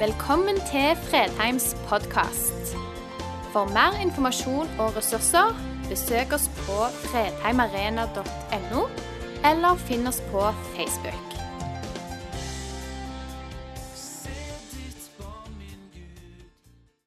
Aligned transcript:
Velkommen 0.00 0.56
til 0.56 0.96
Fredheims 0.96 1.76
podkast. 1.84 2.70
For 3.52 3.68
mer 3.68 3.98
informasjon 4.00 4.70
og 4.80 4.94
ressurser, 4.96 5.50
besøk 5.90 6.30
oss 6.32 6.46
på 6.62 6.76
fredheimarena.no, 7.02 8.84
eller 9.44 9.82
finn 9.82 10.08
oss 10.08 10.22
på 10.30 10.46
Facebook. 10.72 11.34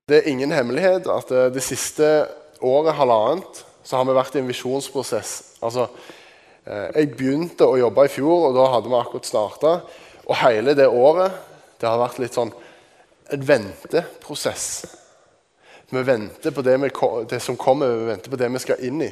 Det 0.06 0.20
er 0.20 0.30
ingen 0.30 0.54
hemmelighet 0.54 1.10
at 1.10 1.34
eh, 1.34 1.50
det 1.56 1.64
siste 1.66 2.28
året, 2.62 2.94
halvannet, 2.94 3.64
så 3.82 3.98
har 3.98 4.06
vi 4.06 4.20
vært 4.20 4.38
i 4.38 4.44
en 4.44 4.52
visjonsprosess. 4.52 5.32
Altså, 5.66 5.88
eh, 6.68 6.92
jeg 7.00 7.16
begynte 7.18 7.66
å 7.66 7.80
jobbe 7.82 8.06
i 8.06 8.14
fjor, 8.20 8.52
og 8.52 8.60
da 8.60 8.70
hadde 8.76 8.94
vi 8.94 9.02
akkurat 9.02 9.32
starta. 9.32 9.74
Og 10.28 10.38
hele 10.46 10.78
det 10.78 10.86
året 10.92 11.42
det 11.82 11.90
har 11.90 12.00
vært 12.00 12.22
litt 12.22 12.38
sånn 12.38 12.54
en 13.32 13.48
venteprosess. 13.48 14.86
Vi 15.90 16.04
venter 16.04 16.52
på 16.52 16.62
det, 16.66 16.78
vi, 16.82 16.90
det 17.30 17.40
som 17.40 17.58
kommer, 17.58 17.88
vi 17.88 18.10
venter 18.12 18.32
på 18.32 18.40
det 18.40 18.50
vi 18.50 18.62
skal 18.64 18.82
inn 18.84 19.02
i. 19.06 19.12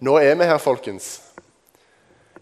Nå 0.00 0.16
er 0.18 0.38
vi 0.40 0.48
her, 0.48 0.58
folkens. 0.62 1.18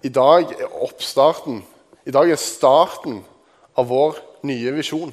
I 0.06 0.10
dag 0.14 0.52
er 0.54 0.76
oppstarten. 0.84 1.64
I 2.06 2.14
dag 2.14 2.30
er 2.30 2.38
starten 2.38 3.24
av 3.74 3.88
vår 3.90 4.20
nye 4.46 4.76
visjon. 4.76 5.10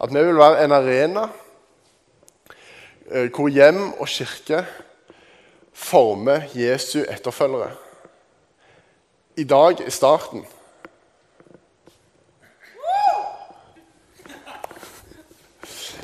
At 0.00 0.12
vi 0.12 0.20
vil 0.24 0.36
være 0.36 0.64
en 0.64 0.76
arena 0.76 1.24
eh, 3.08 3.30
hvor 3.32 3.48
hjem 3.48 3.94
og 3.96 4.08
kirke 4.08 4.64
former 5.72 6.44
Jesu 6.52 7.00
etterfølgere. 7.02 7.72
I 9.40 9.44
dag 9.48 9.80
er 9.80 9.92
starten. 9.94 10.44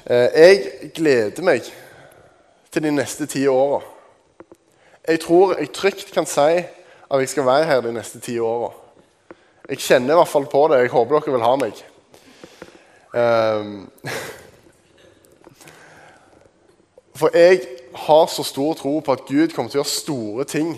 Jeg 0.06 0.90
gleder 0.94 1.42
meg 1.42 1.66
til 2.70 2.84
de 2.84 2.92
neste 2.94 3.26
ti 3.26 3.46
åra. 3.50 3.80
Jeg 5.08 5.20
tror 5.24 5.56
jeg 5.58 5.72
trygt 5.74 6.12
kan 6.14 6.26
si 6.30 6.60
at 7.10 7.20
jeg 7.22 7.28
skal 7.28 7.46
være 7.46 7.64
her 7.66 7.80
de 7.82 7.92
neste 7.94 8.20
ti 8.22 8.38
åra. 8.38 8.70
Jeg 9.68 9.78
kjenner 9.82 10.14
i 10.14 10.18
hvert 10.20 10.30
fall 10.30 10.46
på 10.50 10.68
det. 10.70 10.78
Jeg 10.84 10.92
håper 10.92 11.18
dere 11.18 11.34
vil 11.34 11.42
ha 11.42 11.56
meg. 11.58 11.80
Ehm, 13.18 13.90
For 17.16 17.32
jeg 17.34 17.60
har 17.96 18.26
så 18.28 18.44
stor 18.44 18.74
tro 18.76 19.00
på 19.00 19.12
at 19.12 19.24
Gud 19.26 19.54
kommer 19.54 19.72
til 19.72 19.80
å 19.80 19.82
gjøre 19.82 19.94
store 19.94 20.44
ting 20.44 20.76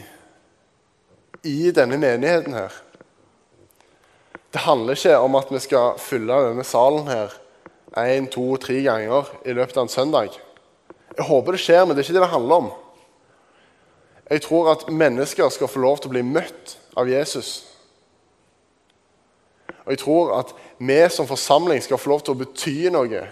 i 1.45 1.73
denne 1.75 1.99
menigheten 1.99 2.55
her. 2.55 2.73
Det 4.55 4.65
handler 4.65 4.97
ikke 4.97 5.19
om 5.19 5.37
at 5.37 5.51
vi 5.53 5.61
skal 5.61 5.99
fylle 6.01 6.41
denne 6.47 6.65
salen 6.65 7.11
her 7.11 7.35
én, 7.97 8.29
to, 8.29 8.57
tre 8.57 8.83
ganger 8.85 9.31
i 9.45 9.55
løpet 9.57 9.77
av 9.77 9.87
en 9.87 9.93
søndag. 9.93 10.37
Jeg 11.17 11.27
håper 11.27 11.57
det 11.57 11.63
skjer, 11.63 11.85
men 11.85 11.97
det 11.97 12.03
er 12.03 12.09
ikke 12.09 12.19
det 12.19 12.27
det 12.27 12.35
handler 12.35 12.63
om. 12.63 12.69
Jeg 14.31 14.43
tror 14.45 14.71
at 14.75 14.89
mennesker 14.93 15.49
skal 15.49 15.69
få 15.69 15.81
lov 15.81 15.99
til 15.99 16.11
å 16.11 16.17
bli 16.17 16.23
møtt 16.23 16.77
av 17.01 17.09
Jesus. 17.09 17.65
Og 19.87 19.95
jeg 19.95 20.03
tror 20.03 20.35
at 20.37 20.53
vi 20.79 21.01
som 21.11 21.27
forsamling 21.27 21.81
skal 21.83 21.99
få 21.99 22.13
lov 22.13 22.25
til 22.25 22.37
å 22.37 22.41
bety 22.43 22.91
noe. 22.93 23.23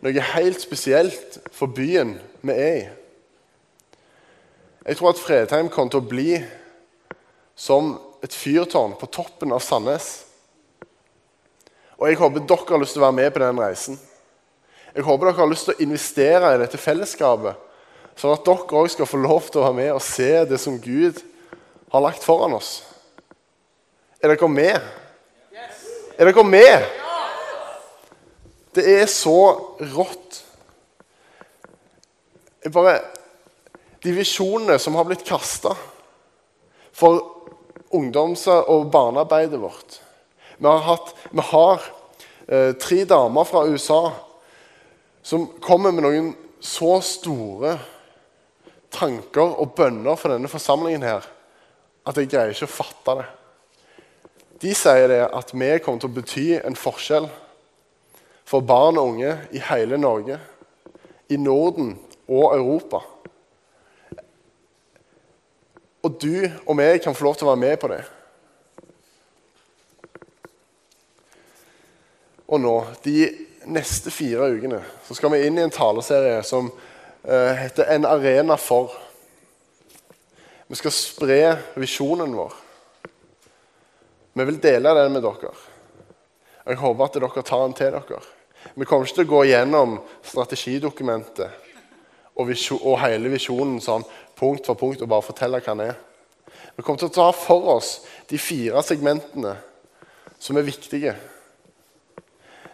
Noe 0.00 0.28
helt 0.32 0.60
spesielt 0.60 1.36
for 1.52 1.68
byen 1.68 2.16
vi 2.40 2.54
er 2.54 2.78
i. 2.78 2.86
Jeg 4.86 4.96
tror 4.96 5.10
at 5.10 5.20
Fredheim 5.20 5.68
kommer 5.68 5.90
til 5.90 6.00
å 6.00 6.08
bli 6.08 6.40
som 7.58 7.96
et 8.24 8.32
fyrtårn 8.32 8.94
på 9.00 9.08
toppen 9.10 9.52
av 9.52 9.64
Sandnes. 9.64 10.25
Og 11.96 12.10
jeg 12.10 12.18
håper 12.20 12.44
dere 12.44 12.68
har 12.68 12.82
lyst 12.82 12.96
til 12.96 13.02
å 13.02 13.06
være 13.06 13.16
med 13.16 13.32
på 13.32 13.40
den 13.40 13.60
reisen. 13.60 13.96
Jeg 14.92 15.04
håper 15.04 15.30
dere 15.30 15.40
har 15.40 15.48
lyst 15.50 15.68
til 15.68 15.76
å 15.76 15.84
investere 15.84 16.52
i 16.54 16.60
dette 16.60 16.80
fellesskapet, 16.80 17.56
sånn 18.16 18.34
at 18.36 18.44
dere 18.44 18.80
òg 18.80 18.90
skal 18.92 19.08
få 19.08 19.20
lov 19.20 19.48
til 19.48 19.62
å 19.62 19.66
være 19.66 19.78
med 19.80 19.90
og 19.94 20.04
se 20.04 20.30
det 20.48 20.60
som 20.60 20.78
Gud 20.80 21.22
har 21.92 22.04
lagt 22.04 22.24
foran 22.24 22.56
oss. 22.56 22.78
Er 24.20 24.32
dere 24.32 24.48
med? 24.48 24.80
Er 26.16 26.30
dere 26.30 26.44
med? 26.48 26.86
Det 28.76 28.84
er 28.98 29.06
så 29.08 29.36
rått. 29.96 30.42
Jeg 32.64 32.72
bare, 32.74 32.98
de 34.04 34.12
visjonene 34.16 34.76
som 34.82 34.96
har 34.98 35.06
blitt 35.08 35.24
kasta 35.24 35.72
for 36.96 37.20
ungdoms- 37.94 38.48
og 38.48 38.90
barnearbeidet 38.92 39.60
vårt 39.60 40.00
Vi 40.56 40.66
har, 40.66 40.82
hatt, 40.86 41.12
vi 41.30 41.44
har 41.50 41.82
eh, 42.48 42.72
tre 42.80 43.04
damer 43.04 43.44
fra 43.44 43.66
USA 43.68 44.00
som 45.26 45.46
kommer 45.60 45.92
med 45.92 46.06
noen 46.06 46.32
så 46.62 46.96
store 47.04 47.76
tanker 48.94 49.56
og 49.60 49.74
bønner 49.76 50.16
for 50.16 50.32
denne 50.32 50.50
forsamlingen 50.50 51.04
her 51.04 51.26
at 52.06 52.20
jeg 52.20 52.30
greier 52.30 52.54
ikke 52.54 52.68
å 52.68 52.76
fatte 52.76 53.16
det. 53.18 53.26
De 54.62 54.72
sier 54.78 55.10
det 55.10 55.24
at 55.26 55.50
vi 55.52 55.72
kommer 55.84 56.00
til 56.00 56.08
å 56.08 56.16
bety 56.16 56.46
en 56.60 56.78
forskjell 56.78 57.26
for 58.46 58.64
barn 58.64 58.96
og 59.00 59.16
unge 59.16 59.34
i 59.52 59.60
hele 59.68 59.98
Norge, 59.98 60.38
i 61.28 61.36
Norden 61.36 61.96
og 62.30 62.54
Europa. 62.54 63.02
Og 66.06 66.20
du 66.22 66.46
og 66.46 66.76
vi 66.78 66.92
kan 67.02 67.18
få 67.18 67.26
lov 67.26 67.36
til 67.36 67.48
å 67.48 67.50
være 67.50 67.64
med 67.66 67.80
på 67.82 67.90
det. 67.90 68.04
Og 72.46 72.60
nå, 72.62 72.74
de 73.02 73.26
neste 73.66 74.12
fire 74.14 74.46
ukene, 74.54 74.78
så 75.06 75.16
skal 75.18 75.32
vi 75.34 75.42
inn 75.46 75.58
i 75.58 75.64
en 75.64 75.74
taleserie 75.74 76.42
som 76.46 76.70
eh, 77.24 77.52
heter 77.58 77.84
'En 77.84 78.04
arena 78.04 78.56
for'. 78.56 78.94
Vi 80.66 80.74
skal 80.74 80.90
spre 80.90 81.58
visjonen 81.74 82.36
vår. 82.36 82.52
Vi 84.32 84.44
vil 84.44 84.62
dele 84.62 84.94
den 84.94 85.12
med 85.12 85.22
dere. 85.22 85.52
Jeg 86.66 86.76
håper 86.76 87.04
at 87.04 87.14
dere 87.14 87.42
tar 87.42 87.62
den 87.62 87.74
til 87.74 87.92
dere. 87.92 88.20
Vi 88.74 88.84
kommer 88.84 89.06
ikke 89.06 89.14
til 89.14 89.26
å 89.26 89.30
gå 89.30 89.44
gjennom 89.44 90.00
strategidokumentet 90.22 91.50
og, 92.36 92.48
visjon, 92.48 92.80
og 92.82 92.98
hele 93.00 93.28
visjonen 93.28 93.80
sånn 93.80 94.04
punkt 94.36 94.66
for 94.66 94.74
punkt 94.74 95.02
og 95.02 95.08
bare 95.08 95.22
fortelle 95.22 95.60
hva 95.60 95.74
den 95.74 95.86
er. 95.86 95.96
Vi 96.76 96.82
kommer 96.82 96.98
til 96.98 97.08
å 97.08 97.14
ta 97.14 97.30
for 97.32 97.70
oss 97.76 98.00
de 98.28 98.38
fire 98.38 98.82
segmentene 98.82 99.56
som 100.38 100.58
er 100.58 100.66
viktige. 100.66 101.14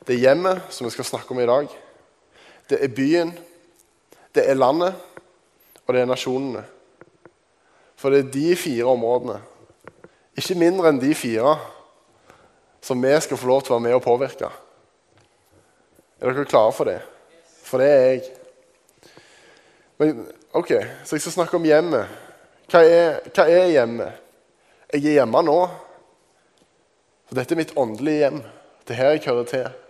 Det 0.06 0.16
er 0.16 0.24
hjemmet, 0.24 0.62
som 0.70 0.86
vi 0.86 0.90
skal 0.90 1.06
snakke 1.06 1.30
om 1.30 1.40
i 1.40 1.46
dag. 1.46 1.68
Det 2.70 2.78
er 2.82 2.94
byen, 2.94 3.32
det 4.34 4.48
er 4.48 4.58
landet, 4.58 4.94
og 5.86 5.94
det 5.94 6.02
er 6.02 6.10
nasjonene. 6.10 6.64
For 7.96 8.10
det 8.10 8.18
er 8.18 8.32
de 8.34 8.56
fire 8.56 8.88
områdene, 8.90 9.38
ikke 10.36 10.58
mindre 10.58 10.90
enn 10.90 10.98
de 10.98 11.12
fire, 11.14 11.54
som 12.82 13.02
vi 13.02 13.12
skal 13.22 13.38
få 13.38 13.46
lov 13.46 13.62
til 13.62 13.74
å 13.74 13.76
være 13.76 13.84
med 13.84 13.94
og 13.94 14.02
påvirke. 14.02 14.48
Er 16.18 16.32
dere 16.32 16.48
klare 16.50 16.72
for 16.74 16.90
det? 16.90 16.98
For 17.62 17.82
det 17.82 17.90
er 17.90 18.02
jeg. 18.08 18.24
Men, 19.98 20.26
ok, 20.52 20.72
Så 21.04 21.16
jeg 21.16 21.20
skal 21.20 21.32
snakke 21.32 21.56
om 21.56 21.64
hjemmet. 21.66 22.10
Hva 22.70 22.82
er, 22.82 23.20
er 23.38 23.70
hjemmet? 23.70 24.18
Jeg 24.92 25.04
er 25.04 25.20
hjemme 25.20 25.42
nå. 25.46 25.58
For 27.28 27.38
dette 27.38 27.54
er 27.54 27.62
mitt 27.62 27.76
åndelige 27.76 28.24
hjem. 28.24 28.42
Det 28.86 28.96
er 28.96 29.00
her 29.02 29.14
jeg 29.14 29.24
hører 29.26 29.48
til. 29.50 29.81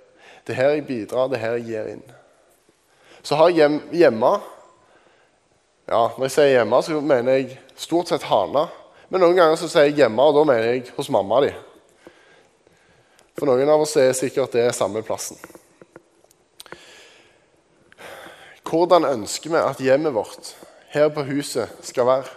Det 0.47 0.54
er 0.54 0.58
her 0.58 0.75
jeg 0.76 0.86
bidrar, 0.86 1.30
det 1.30 1.38
er 1.38 1.44
her 1.47 1.58
jeg 1.60 1.69
gir 1.69 1.91
inn. 1.94 2.04
Så 3.22 3.38
har 3.38 3.53
jeg 3.53 3.62
hjem, 3.62 3.78
hjemme 3.94 4.32
ja, 5.86 6.06
Når 6.16 6.25
jeg 6.25 6.32
sier 6.34 6.53
hjemme, 6.56 6.78
så 6.82 7.00
mener 7.03 7.36
jeg 7.38 7.58
stort 7.76 8.10
sett 8.10 8.25
Hana. 8.26 8.69
Men 9.10 9.20
noen 9.20 9.36
ganger 9.36 9.58
så 9.61 9.69
sier 9.69 9.90
jeg 9.90 9.99
hjemme, 9.99 10.25
og 10.25 10.38
da 10.38 10.44
mener 10.49 10.69
jeg 10.70 10.87
hos 10.96 11.11
mamma 11.12 11.43
di. 11.44 11.50
For 13.37 13.50
noen 13.50 13.69
av 13.69 13.82
oss 13.82 13.96
er 14.00 14.14
sikkert 14.16 14.55
det 14.56 14.70
samme 14.76 15.02
plassen. 15.05 15.37
Hvordan 18.72 19.05
ønsker 19.05 19.52
vi 19.52 19.61
at 19.61 19.81
hjemmet 19.84 20.14
vårt 20.14 20.55
her 20.94 21.11
på 21.12 21.26
huset 21.28 21.69
skal 21.84 22.08
være? 22.08 22.31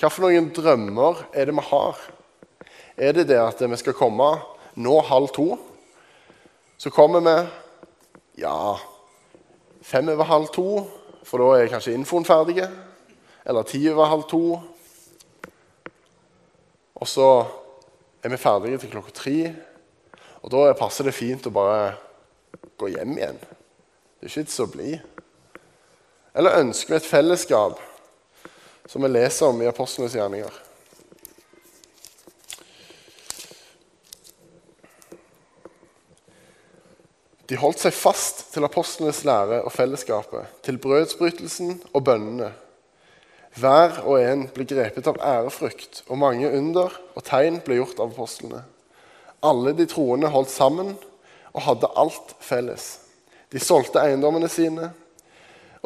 Noen 0.00 0.48
drømmer 0.56 1.26
er 1.36 1.50
det 1.50 1.56
vi 1.56 1.64
har? 1.68 2.00
Er 2.96 3.12
det 3.16 3.26
det 3.28 3.40
at 3.42 3.60
vi 3.60 3.76
skal 3.76 3.96
komme 3.96 4.30
nå 4.80 4.94
halv 5.10 5.28
to? 5.36 5.58
Så 6.76 6.90
kommer 6.90 7.20
vi 7.20 7.36
ja, 8.42 8.78
fem 9.80 10.08
over 10.08 10.24
halv 10.24 10.50
to, 10.52 10.84
for 11.24 11.40
da 11.40 11.54
er 11.56 11.70
kanskje 11.72 11.94
infoen 11.96 12.26
ferdig. 12.28 12.66
Eller 13.46 13.64
ti 13.64 13.80
over 13.88 14.10
halv 14.10 14.26
to. 14.28 14.42
Og 16.96 17.08
så 17.08 17.28
er 18.24 18.32
vi 18.32 18.40
ferdige 18.40 18.82
til 18.82 18.92
klokka 18.92 19.14
tre. 19.16 19.38
Og 20.42 20.52
da 20.52 20.68
passer 20.76 21.08
det 21.08 21.16
fint 21.16 21.48
å 21.48 21.54
bare 21.54 21.96
gå 22.76 22.92
hjem 22.92 23.16
igjen. 23.16 23.40
Det 23.40 24.28
er 24.28 24.30
ikke 24.30 24.44
vits 24.44 24.60
å 24.60 24.68
bli. 24.70 24.92
Eller 26.36 26.60
ønsker 26.60 26.92
vi 26.92 27.00
et 27.00 27.08
fellesskap, 27.08 27.80
som 28.86 29.02
vi 29.02 29.14
leser 29.14 29.48
om 29.48 29.64
i 29.64 29.68
Apostlenes 29.70 30.14
gjerninger? 30.18 30.65
De 37.46 37.58
holdt 37.60 37.82
seg 37.84 37.94
fast 37.94 38.46
til 38.54 38.66
apostlenes 38.66 39.22
lære 39.26 39.60
og 39.62 39.72
fellesskapet, 39.74 40.48
til 40.66 40.80
brødsbrytelsen 40.82 41.76
og 41.92 42.04
bønnene. 42.08 42.50
Hver 43.56 44.02
og 44.04 44.18
en 44.20 44.44
ble 44.52 44.66
grepet 44.68 45.06
av 45.08 45.20
ærefrykt, 45.22 46.02
og 46.10 46.20
mange 46.20 46.50
under 46.50 46.92
og 47.14 47.24
tegn 47.24 47.62
ble 47.64 47.78
gjort 47.78 48.02
av 48.02 48.12
apostlene. 48.12 48.64
Alle 49.46 49.72
de 49.78 49.86
troende 49.88 50.28
holdt 50.32 50.52
sammen 50.52 50.96
og 51.54 51.64
hadde 51.68 51.92
alt 51.96 52.34
felles. 52.42 52.96
De 53.54 53.62
solgte 53.62 54.02
eiendommene 54.02 54.50
sine 54.50 54.90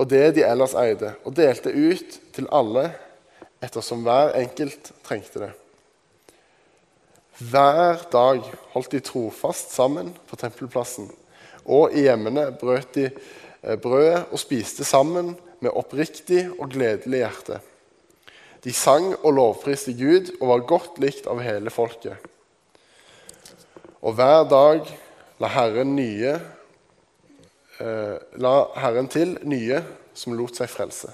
og 0.00 0.08
det 0.08 0.30
de 0.36 0.44
ellers 0.46 0.72
eide, 0.80 1.12
og 1.28 1.34
delte 1.36 1.72
ut 1.72 2.18
til 2.32 2.48
alle 2.56 2.86
ettersom 3.60 4.04
hver 4.06 4.32
enkelt 4.40 4.92
trengte 5.04 5.42
det. 5.42 5.50
Hver 7.40 8.00
dag 8.12 8.40
holdt 8.72 8.94
de 8.94 9.02
trofast 9.04 9.74
sammen 9.76 10.14
på 10.28 10.38
tempelplassen, 10.40 11.10
og 11.64 11.94
i 11.94 12.06
hjemmene 12.06 12.50
brøt 12.60 12.94
de 12.96 13.08
eh, 13.10 13.76
brødet 13.80 14.26
og 14.30 14.40
spiste 14.40 14.84
sammen 14.84 15.34
med 15.60 15.76
oppriktig 15.76 16.46
og 16.58 16.70
gledelig 16.72 17.22
hjerte. 17.24 17.60
De 18.64 18.72
sang 18.76 19.12
og 19.22 19.32
lovpriste 19.36 19.94
Gud 19.96 20.34
og 20.40 20.48
var 20.52 20.66
godt 20.68 21.00
likt 21.00 21.28
av 21.30 21.40
hele 21.44 21.72
folket. 21.72 22.16
Og 24.00 24.16
hver 24.16 24.44
dag 24.48 24.88
la 25.40 25.48
Herren, 25.52 25.94
nye, 25.96 26.34
eh, 27.80 28.16
la 28.40 28.54
Herren 28.76 29.08
til 29.08 29.36
nye 29.48 29.80
som 30.16 30.36
lot 30.36 30.56
seg 30.56 30.68
frelse. 30.72 31.12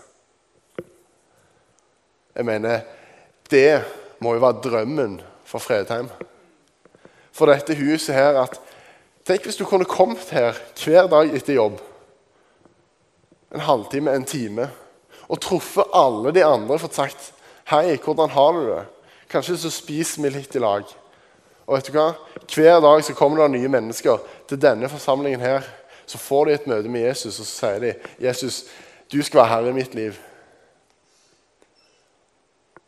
Jeg 2.37 2.45
mener, 2.45 2.83
det 3.51 3.83
må 4.21 4.35
jo 4.35 4.43
være 4.43 4.63
drømmen 4.65 5.21
for 5.47 5.63
Fredheim. 5.63 6.11
For 7.33 7.49
dette 7.49 7.77
huset 7.79 8.15
her 8.17 8.39
at 8.43 8.59
Tenk 9.27 9.43
hvis 9.43 9.57
du 9.59 9.65
kunne 9.67 9.89
kommet 9.89 10.29
her 10.31 10.55
hver 10.79 11.09
dag 11.11 11.33
etter 11.35 11.57
jobb. 11.57 11.81
En 13.55 13.65
halvtime, 13.67 14.13
en 14.15 14.25
time. 14.25 14.69
Og 15.27 15.41
truffet 15.43 15.91
alle 15.95 16.31
de 16.35 16.45
andre 16.47 16.75
og 16.75 16.81
fått 16.81 16.95
sagt 16.95 17.33
'Hei, 17.67 17.97
hvordan 17.97 18.31
har 18.31 18.53
du 18.53 18.67
det?' 18.67 18.87
Kanskje 19.29 19.57
så 19.57 19.71
spiser 19.71 20.23
vi 20.23 20.29
litt 20.29 20.55
i 20.55 20.59
lag. 20.59 20.85
Og 21.67 21.77
vet 21.77 21.87
du 21.87 21.93
hva? 21.93 22.13
Hver 22.55 22.81
dag 22.81 23.05
så 23.05 23.15
kommer 23.15 23.43
det 23.43 23.51
nye 23.51 23.69
mennesker 23.69 24.19
til 24.49 24.63
denne 24.63 24.89
forsamlingen 24.89 25.41
her. 25.41 25.63
Så 26.07 26.19
får 26.19 26.45
de 26.45 26.53
et 26.53 26.67
møte 26.67 26.89
med 26.89 27.01
Jesus, 27.01 27.41
og 27.41 27.47
så 27.47 27.53
sier 27.59 27.79
de 27.79 27.95
'Jesus, 28.21 28.65
du 29.13 29.23
skal 29.23 29.41
være 29.41 29.49
herre 29.49 29.69
i 29.69 29.73
mitt 29.73 29.95
liv'. 29.95 30.19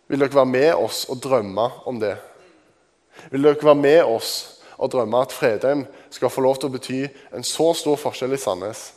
Vil 0.09 0.21
dere 0.21 0.35
være 0.35 0.47
med 0.47 0.75
oss 0.75 1.05
og 1.09 1.23
drømme 1.23 1.71
om 1.87 2.01
det? 2.01 2.17
Vil 3.31 3.43
dere 3.43 3.57
være 3.63 3.75
med 3.75 4.03
oss 4.03 4.59
og 4.79 4.93
drømme 4.93 5.21
at 5.21 5.33
Fredheim 5.33 5.87
skal 6.11 6.31
få 6.31 6.41
lov 6.45 6.59
til 6.59 6.69
å 6.69 6.75
bety 6.75 7.03
en 7.35 7.45
så 7.45 7.73
stor 7.77 7.99
forskjell 8.01 8.35
i 8.35 8.41
Sandnes? 8.41 8.93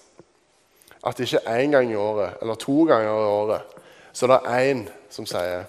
At 1.03 1.19
ikke 1.19 1.43
én 1.49 1.73
gang 1.73 1.91
i 1.91 1.97
året 1.97 2.41
eller 2.41 2.59
to 2.61 2.83
ganger 2.89 3.09
i 3.09 3.29
året 3.31 3.77
så 4.13 4.27
det 4.27 4.39
er 4.43 4.73
én 4.73 4.89
som 5.09 5.25
sier 5.25 5.63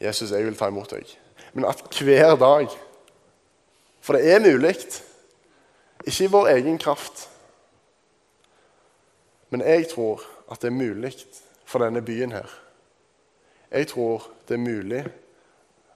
'Jesus, 0.00 0.30
jeg 0.30 0.44
vil 0.44 0.56
ta 0.56 0.66
imot 0.66 0.90
deg'. 0.90 1.16
Men 1.52 1.64
at 1.64 1.98
hver 2.00 2.36
dag 2.36 2.68
For 4.00 4.12
det 4.12 4.32
er 4.32 4.40
mulig. 4.40 4.74
Ikke 6.06 6.24
i 6.24 6.26
vår 6.26 6.46
egen 6.46 6.78
kraft. 6.78 7.30
Men 9.50 9.60
jeg 9.60 9.88
tror 9.88 10.22
at 10.50 10.60
det 10.60 10.66
er 10.66 10.74
mulig 10.74 11.14
for 11.64 11.78
denne 11.78 12.02
byen 12.02 12.32
her. 12.32 12.50
Jeg 13.70 13.88
tror 13.88 14.26
det 14.48 14.54
er 14.54 14.58
mulig 14.58 15.04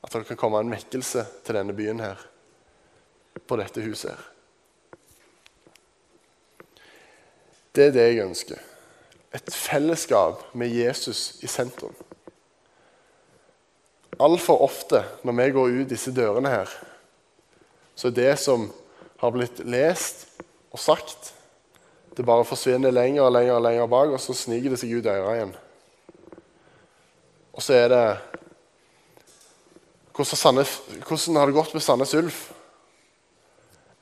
at 0.05 0.13
det 0.13 0.27
kan 0.27 0.37
komme 0.37 0.61
en 0.61 0.71
vekkelse 0.71 1.27
til 1.45 1.55
denne 1.55 1.75
byen 1.77 2.01
her, 2.01 2.17
på 3.47 3.59
dette 3.61 3.85
huset 3.85 4.15
her. 4.15 4.25
Det 7.77 7.89
er 7.89 7.93
det 7.93 8.07
jeg 8.09 8.25
ønsker. 8.25 8.61
Et 9.37 9.53
fellesskap 9.53 10.47
med 10.57 10.73
Jesus 10.73 11.37
i 11.45 11.51
sentrum. 11.51 11.93
Altfor 14.17 14.63
ofte 14.65 15.03
når 15.29 15.37
vi 15.37 15.51
går 15.53 15.75
ut 15.83 15.91
disse 15.91 16.13
dørene 16.15 16.49
her, 16.49 16.71
så 17.97 18.09
er 18.09 18.17
det 18.17 18.33
som 18.41 18.71
har 19.21 19.33
blitt 19.35 19.61
lest 19.69 20.25
og 20.73 20.81
sagt, 20.81 21.33
det 22.17 22.25
bare 22.25 22.49
forsvinner 22.49 22.95
lenger 22.95 23.27
og 23.27 23.35
lenger 23.37 23.59
og 23.59 23.63
lenger 23.67 23.93
bak, 23.93 24.15
og 24.17 24.21
så 24.21 24.33
sniker 24.37 24.73
det 24.73 24.81
seg 24.81 24.97
ut 24.97 25.09
øra 25.13 25.35
igjen. 25.37 25.53
Og 27.57 27.65
så 27.65 27.77
er 27.77 27.93
det 27.93 28.07
hvordan 30.17 31.37
har 31.37 31.51
det 31.51 31.57
gått 31.59 31.75
med 31.77 31.85
Sandnes 31.85 32.15
Ulf? 32.17 32.39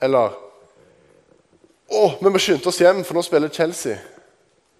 Eller 0.04 0.40
Å, 1.94 2.04
vi 2.18 2.30
må 2.32 2.40
skynde 2.40 2.68
oss 2.70 2.80
hjem, 2.80 3.02
for 3.04 3.16
nå 3.16 3.22
spiller 3.22 3.52
Chelsea. 3.52 3.98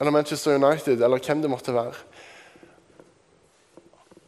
Eller 0.01 0.13
Manchester 0.15 0.57
United, 0.57 1.03
eller 1.03 1.21
hvem 1.23 1.43
det 1.43 1.51
måtte 1.53 1.75
være. 1.75 1.99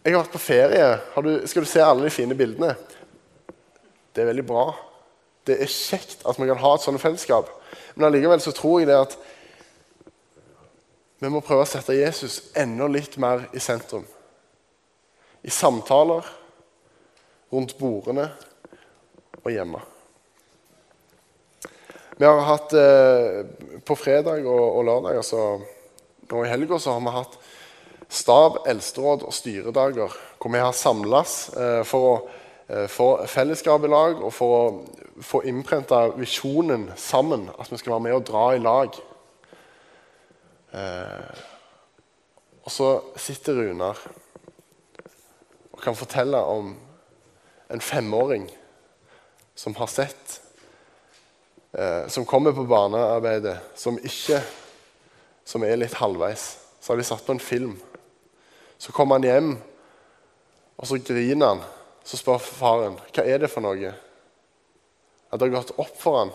Jeg 0.04 0.14
har 0.14 0.22
vært 0.22 0.34
på 0.36 0.42
ferie. 0.44 0.90
Du, 1.24 1.30
skal 1.50 1.64
du 1.64 1.70
se 1.70 1.82
alle 1.82 2.04
de 2.06 2.12
fine 2.14 2.36
bildene? 2.38 2.76
Det 4.14 4.22
er 4.22 4.28
veldig 4.28 4.44
bra. 4.46 4.68
Det 5.48 5.56
er 5.64 5.72
kjekt 5.72 6.22
at 6.28 6.38
vi 6.38 6.46
kan 6.46 6.60
ha 6.62 6.74
et 6.76 6.84
sånt 6.84 7.02
fellesskap. 7.02 7.50
Men 7.96 8.10
allikevel 8.10 8.44
så 8.44 8.54
tror 8.54 8.84
jeg 8.84 8.90
det 8.92 9.00
at 9.00 9.16
vi 11.24 11.32
må 11.32 11.40
prøve 11.40 11.64
å 11.64 11.68
sette 11.72 11.96
Jesus 11.96 12.52
enda 12.54 12.86
litt 12.92 13.16
mer 13.18 13.48
i 13.56 13.62
sentrum. 13.62 14.04
I 15.42 15.50
samtaler, 15.50 16.28
rundt 17.50 17.74
bordene 17.80 18.28
og 19.42 19.52
hjemme. 19.54 19.80
Vi 22.16 22.24
har 22.24 22.40
hatt 22.40 22.72
eh, 22.72 23.44
På 23.84 23.96
fredag 23.96 24.46
og, 24.48 24.78
og 24.78 24.84
lørdag, 24.88 25.18
altså 25.20 25.42
nå 26.26 26.42
i 26.42 26.48
helga, 26.50 26.78
så 26.80 26.96
har 26.96 27.02
vi 27.04 27.12
hatt 27.14 27.34
stab, 28.10 28.62
eldsteråd 28.66 29.22
og 29.26 29.34
styredager 29.34 30.14
hvor 30.40 30.50
vi 30.50 30.62
har 30.62 30.72
samles 30.74 31.34
eh, 31.54 31.82
for 31.86 32.06
å 32.08 32.14
eh, 32.66 32.86
få 32.90 33.08
fellesskap 33.30 33.84
i 33.86 33.90
lag 33.92 34.22
og 34.24 34.32
for 34.34 34.54
å 34.56 35.20
få 35.22 35.42
innprenta 35.46 36.06
visjonen 36.16 36.88
sammen. 36.98 37.46
At 37.58 37.70
vi 37.70 37.78
skal 37.78 37.96
være 37.96 38.06
med 38.08 38.16
og 38.16 38.24
dra 38.26 38.46
i 38.56 38.64
lag. 38.64 38.98
Eh, 40.72 41.44
og 42.66 42.74
så 42.74 42.90
sitter 43.22 43.60
Runar 43.60 44.00
og 45.70 45.78
kan 45.84 45.98
fortelle 45.98 46.40
om 46.42 46.74
en 47.70 47.84
femåring 47.84 48.48
som 49.54 49.76
har 49.78 49.92
sett 49.92 50.40
eh, 51.78 52.08
Som 52.08 52.26
kommer 52.26 52.52
på 52.52 52.64
barnearbeidet, 52.64 53.58
som 53.74 53.98
ikke 53.98 54.40
Som 55.44 55.62
er 55.62 55.76
litt 55.78 55.94
halvveis. 55.94 56.56
Så 56.80 56.92
har 56.92 56.98
de 56.98 57.04
satt 57.06 57.26
på 57.26 57.36
en 57.36 57.40
film. 57.42 57.76
Så 58.78 58.92
kommer 58.92 59.14
han 59.14 59.24
hjem, 59.24 59.52
og 60.76 60.88
så 60.88 60.98
griner 60.98 61.52
han. 61.52 61.62
Så 62.02 62.18
spør 62.18 62.42
faren 62.42 62.98
hva 63.14 63.22
er 63.22 63.38
det 63.44 63.50
for 63.52 63.62
noe. 63.62 63.92
At 65.30 65.38
det 65.38 65.46
har 65.46 65.54
gått 65.54 65.72
opp 65.78 65.94
for 66.00 66.18
han 66.18 66.34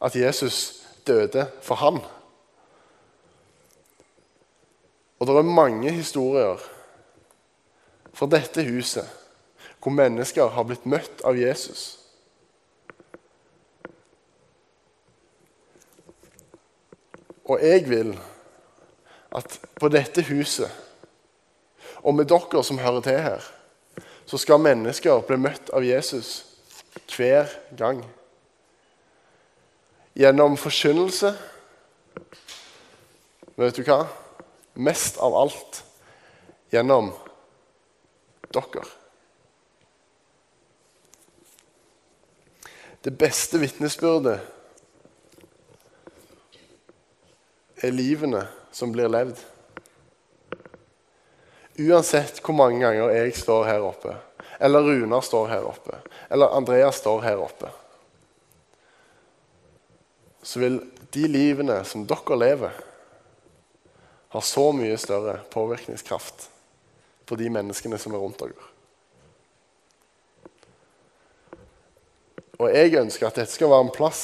at 0.00 0.16
Jesus 0.16 0.82
døde 1.06 1.46
for 1.62 1.74
han. 1.74 2.00
Og 5.18 5.26
det 5.26 5.36
er 5.36 5.42
mange 5.42 5.90
historier 5.92 6.60
fra 8.12 8.28
dette 8.30 8.64
huset 8.64 9.16
hvor 9.80 9.92
mennesker 9.96 10.52
har 10.52 10.66
blitt 10.68 10.86
møtt 10.88 11.22
av 11.24 11.38
Jesus. 11.40 11.99
Og 17.50 17.58
jeg 17.62 17.88
vil 17.90 18.12
at 19.34 19.56
på 19.80 19.88
dette 19.90 20.22
huset, 20.28 20.70
og 22.06 22.14
med 22.14 22.28
dere 22.30 22.62
som 22.64 22.78
hører 22.78 23.02
til 23.04 23.18
her, 23.18 23.46
så 24.26 24.38
skal 24.38 24.62
mennesker 24.62 25.24
bli 25.26 25.38
møtt 25.42 25.72
av 25.74 25.82
Jesus 25.82 26.44
hver 27.10 27.50
gang. 27.78 28.04
Gjennom 30.14 30.54
forkynnelse. 30.58 31.32
Vet 33.58 33.76
du 33.78 33.82
hva? 33.86 34.04
Mest 34.78 35.18
av 35.18 35.34
alt 35.34 35.82
gjennom 36.70 37.10
dere. 38.54 38.86
Det 43.02 43.12
beste 43.18 43.58
vitnesbyrdet 43.58 44.59
er 47.82 47.94
livene 47.94 48.44
som 48.72 48.92
blir 48.92 49.10
levd. 49.10 49.38
Uansett 51.80 52.42
hvor 52.44 52.56
mange 52.56 52.82
ganger 52.82 53.12
jeg 53.14 53.36
står 53.38 53.68
her 53.70 53.84
oppe, 53.86 54.14
eller 54.60 54.84
Runar 54.84 55.24
står 55.24 55.48
her 55.48 55.66
oppe, 55.68 56.00
eller 56.28 56.56
Andreas 56.56 57.00
står 57.00 57.22
her 57.24 57.40
oppe, 57.40 57.70
så 60.42 60.60
vil 60.60 60.80
de 61.12 61.26
livene 61.28 61.80
som 61.84 62.04
dere 62.08 62.38
lever, 62.38 62.74
ha 64.30 64.40
så 64.44 64.68
mye 64.76 64.98
større 65.00 65.40
påvirkningskraft 65.50 66.44
på 67.26 67.38
de 67.38 67.48
menneskene 67.50 67.98
som 67.98 68.14
er 68.14 68.22
rundt 68.22 68.38
dere. 68.38 68.68
Og 72.60 72.68
jeg 72.70 72.94
ønsker 73.00 73.26
at 73.26 73.40
dette 73.40 73.54
skal 73.56 73.72
være 73.72 73.88
en 73.88 73.94
plass 73.94 74.22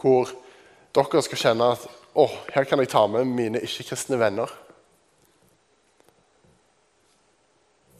hvor 0.00 0.30
dere 0.94 1.22
skal 1.24 1.40
kjenne 1.40 1.72
at 1.74 1.88
å, 2.14 2.26
her 2.54 2.66
kan 2.66 2.80
jeg 2.82 2.90
ta 2.90 3.04
med 3.10 3.28
mine 3.28 3.62
ikke-kristne 3.62 4.18
venner. 4.20 4.50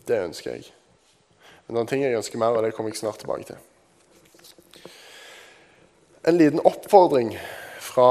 Det 0.09 0.19
ønsker 0.25 0.57
jeg. 0.57 0.71
Men 1.67 1.79
det 1.79 1.91
ting 1.93 2.03
jeg 2.03 2.17
ønsker 2.19 2.41
mer, 2.43 2.57
og 2.57 2.65
det 2.67 2.73
kommer 2.75 2.91
jeg 2.91 2.99
snart 2.99 3.21
tilbake 3.23 3.53
til. 3.53 3.61
En 6.27 6.37
liten 6.37 6.63
oppfordring 6.67 7.37
fra 7.81 8.09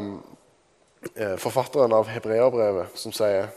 eh, 0.00 1.36
forfatteren 1.38 1.92
av 1.94 2.08
Hebreabrevet, 2.10 2.96
som 2.98 3.12
sier 3.14 3.52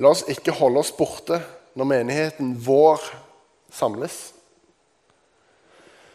La 0.00 0.10
oss 0.12 0.26
ikke 0.28 0.52
holde 0.56 0.82
oss 0.82 0.92
borte 0.92 1.38
når 1.76 1.88
menigheten 1.88 2.50
vår 2.64 3.00
samles, 3.72 4.16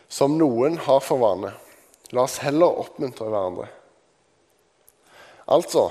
som 0.09 0.35
noen 0.37 0.75
har 0.85 1.01
for 1.05 1.21
vane. 1.21 1.53
La 2.13 2.25
oss 2.27 2.41
heller 2.43 2.81
oppmuntre 2.83 3.29
hverandre. 3.29 3.69
Altså 5.51 5.89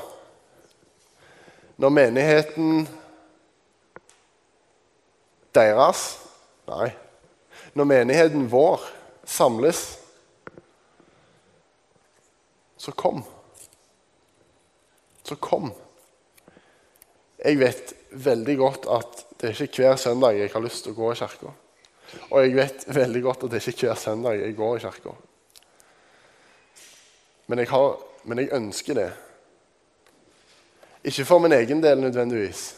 Når 1.80 1.92
menigheten 1.92 2.88
deres 5.54 6.02
Nei. 6.70 6.90
Når 7.74 7.86
menigheten 7.88 8.44
vår 8.50 8.82
samles, 9.26 9.80
så 12.78 12.92
kom. 12.92 13.24
Så 15.26 15.36
kom. 15.36 15.72
Jeg 17.44 17.58
vet 17.58 17.92
veldig 18.10 18.56
godt 18.60 18.86
at 18.90 19.24
det 19.40 19.50
er 19.50 19.64
ikke 19.64 19.84
hver 19.84 19.98
søndag 20.00 20.38
jeg 20.38 20.52
har 20.52 20.62
lyst 20.64 20.84
til 20.84 20.94
å 20.94 20.98
gå 21.00 21.10
i 21.12 21.18
kirka. 21.18 21.52
Og 22.30 22.38
jeg 22.42 22.54
vet 22.56 22.86
veldig 22.90 23.22
godt 23.24 23.44
at 23.46 23.52
det 23.52 23.60
er 23.60 23.68
ikke 23.72 23.88
hver 23.88 24.00
søndag 24.00 24.38
jeg 24.40 24.56
går 24.58 24.76
i 24.76 24.84
kirka. 24.84 25.16
Men, 27.50 27.64
men, 28.24 28.42
jeg 28.44 28.54
ønsker 28.54 28.98
det. 28.98 29.10
Ikke 31.04 31.24
for 31.24 31.38
min 31.38 31.52
egen 31.52 31.82
del 31.82 32.00
nødvendigvis, 32.00 32.76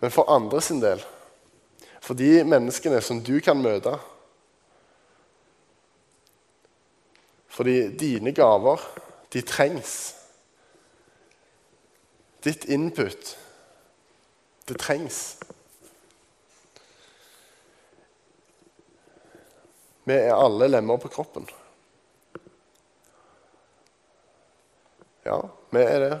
men 0.00 0.10
for 0.10 0.30
andre 0.30 0.60
sin 0.62 0.82
del. 0.82 1.02
For 2.00 2.14
de 2.14 2.44
menneskene 2.44 3.00
som 3.02 3.22
du 3.24 3.40
kan 3.40 3.58
møte. 3.58 3.96
Fordi 7.48 7.96
dine 7.96 8.34
gaver, 8.34 8.82
de 9.32 9.40
trengs. 9.40 10.14
Ditt 12.44 12.64
input 12.64 13.36
det 14.68 14.78
trengs. 14.78 15.38
Vi 20.06 20.14
er 20.14 20.34
alle 20.34 20.68
lemmer 20.70 20.98
på 21.02 21.10
kroppen. 21.10 21.46
Ja, 25.26 25.40
vi 25.74 25.82
er 25.82 26.02
det. 26.02 26.16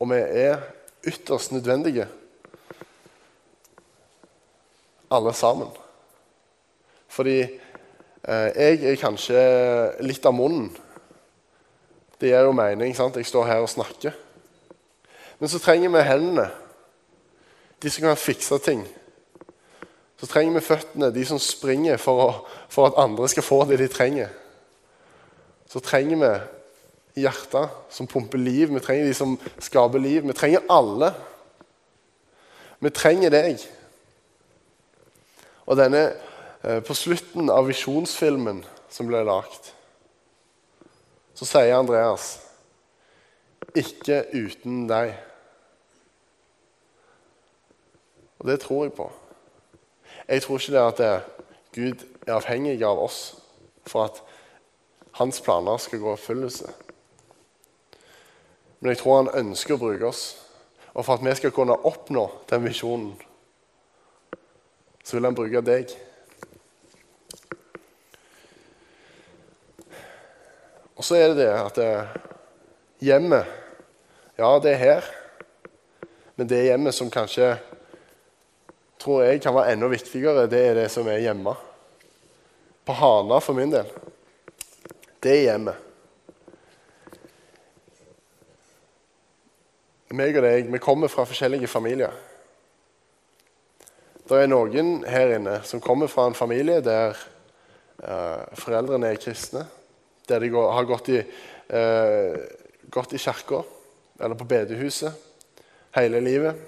Og 0.00 0.08
vi 0.10 0.16
er 0.16 0.62
ytterst 1.06 1.52
nødvendige, 1.52 2.08
alle 5.10 5.34
sammen. 5.34 5.68
Fordi 7.08 7.40
eh, 7.40 8.48
jeg 8.56 8.84
er 8.84 9.00
kanskje 9.00 9.40
litt 10.06 10.26
av 10.26 10.34
munnen. 10.34 10.70
Det 12.20 12.30
gir 12.30 12.46
jo 12.46 12.52
mening. 12.54 12.94
sant? 12.96 13.16
Jeg 13.16 13.26
står 13.26 13.48
her 13.48 13.64
og 13.64 13.68
snakker. 13.68 14.16
Men 15.38 15.48
så 15.48 15.58
trenger 15.58 15.90
vi 15.90 16.06
hendene 16.06 16.50
de 17.82 17.90
som 17.90 18.04
kan 18.04 18.16
fikse 18.16 18.58
ting. 18.58 18.84
Så 20.20 20.26
trenger 20.28 20.58
vi 20.58 20.64
føttene, 20.64 21.08
de 21.14 21.24
som 21.24 21.38
springer 21.40 21.96
for, 21.96 22.20
å, 22.20 22.64
for 22.68 22.90
at 22.90 22.98
andre 23.00 23.28
skal 23.28 23.44
få 23.44 23.62
det 23.64 23.78
de 23.80 23.88
trenger. 23.88 24.28
Så 25.68 25.80
trenger 25.80 26.20
vi 26.20 26.32
hjertet 27.18 27.70
som 27.90 28.06
pumper 28.06 28.38
liv, 28.38 28.70
vi 28.70 28.80
trenger 28.80 29.08
de 29.08 29.14
som 29.14 29.36
skaper 29.58 30.02
liv. 30.02 30.26
Vi 30.26 30.36
trenger 30.36 30.66
alle. 30.70 31.12
Vi 32.80 32.90
trenger 32.90 33.30
deg. 33.30 33.64
Og 35.66 35.76
denne, 35.76 36.12
eh, 36.64 36.80
På 36.80 36.94
slutten 36.94 37.50
av 37.50 37.66
visjonsfilmen 37.66 38.64
som 38.88 39.06
ble 39.06 39.24
lagt, 39.24 39.74
så 41.34 41.44
sier 41.44 41.78
Andreas 41.78 42.38
ikke 43.74 44.24
uten 44.34 44.88
deg. 44.88 45.14
Og 48.38 48.46
det 48.46 48.60
tror 48.60 48.84
jeg 48.84 48.92
på. 48.92 49.10
Jeg 50.28 50.42
tror 50.42 50.58
ikke 50.58 50.72
det 50.72 50.86
at 50.86 50.98
det, 50.98 51.22
Gud 51.72 52.06
er 52.26 52.34
avhengig 52.34 52.82
av 52.82 52.98
oss 52.98 53.36
for 53.86 54.04
at 54.04 54.22
hans 55.18 55.40
planer 55.40 55.76
skal 55.76 55.98
gå 55.98 56.08
i 56.08 56.12
oppfyllelse. 56.12 56.72
Men 58.80 58.94
jeg 58.94 59.00
tror 59.02 59.18
han 59.18 59.34
ønsker 59.42 59.76
å 59.76 59.80
bruke 59.80 60.08
oss. 60.08 60.24
Og 60.94 61.04
for 61.04 61.16
at 61.16 61.24
vi 61.24 61.34
skal 61.38 61.52
kunne 61.54 61.76
oppnå 61.86 62.24
den 62.50 62.64
visjonen, 62.64 63.12
så 65.04 65.16
vil 65.16 65.28
han 65.28 65.36
bruke 65.36 65.62
deg. 65.64 65.92
Og 70.96 71.06
så 71.06 71.16
er 71.16 71.30
det 71.30 71.38
det 71.44 71.52
at 71.56 71.78
det, 71.80 71.90
hjemmet 73.00 73.56
Ja, 74.40 74.58
det 74.60 74.74
er 74.74 74.80
her. 74.80 75.08
Men 76.36 76.48
det 76.48 76.62
hjemmet 76.64 76.96
som 76.96 77.12
kanskje 77.12 77.54
tror 79.00 79.24
jeg 79.24 79.42
kan 79.44 79.54
være 79.56 79.74
enda 79.74 79.88
viktigere, 79.92 80.46
det 80.48 80.60
er 80.64 80.78
det 80.78 80.88
som 80.92 81.08
er 81.08 81.20
hjemme. 81.20 81.52
På 82.84 82.96
Hana 82.96 83.40
for 83.44 83.56
min 83.56 83.72
del. 83.72 83.88
Det 85.20 85.34
er 85.34 85.42
hjemmet. 85.44 85.89
Meg 90.10 90.34
og 90.34 90.42
deg, 90.42 90.66
vi 90.66 90.78
kommer 90.82 91.06
fra 91.06 91.22
forskjellige 91.22 91.68
familier. 91.70 92.10
Det 94.26 94.40
er 94.42 94.48
noen 94.50 95.04
her 95.06 95.36
inne 95.36 95.60
som 95.66 95.82
kommer 95.82 96.10
fra 96.10 96.24
en 96.26 96.34
familie 96.34 96.80
der 96.82 97.14
eh, 97.14 98.42
foreldrene 98.58 99.12
er 99.12 99.20
kristne. 99.22 99.62
Der 100.26 100.42
de 100.42 100.50
går, 100.50 100.66
har 100.74 100.88
gått 100.90 101.12
i, 101.14 101.20
eh, 101.22 102.42
i 102.90 103.22
kirka 103.22 103.62
eller 104.18 104.34
på 104.34 104.50
bedehuset 104.50 105.14
hele 105.94 106.20
livet. 106.26 106.58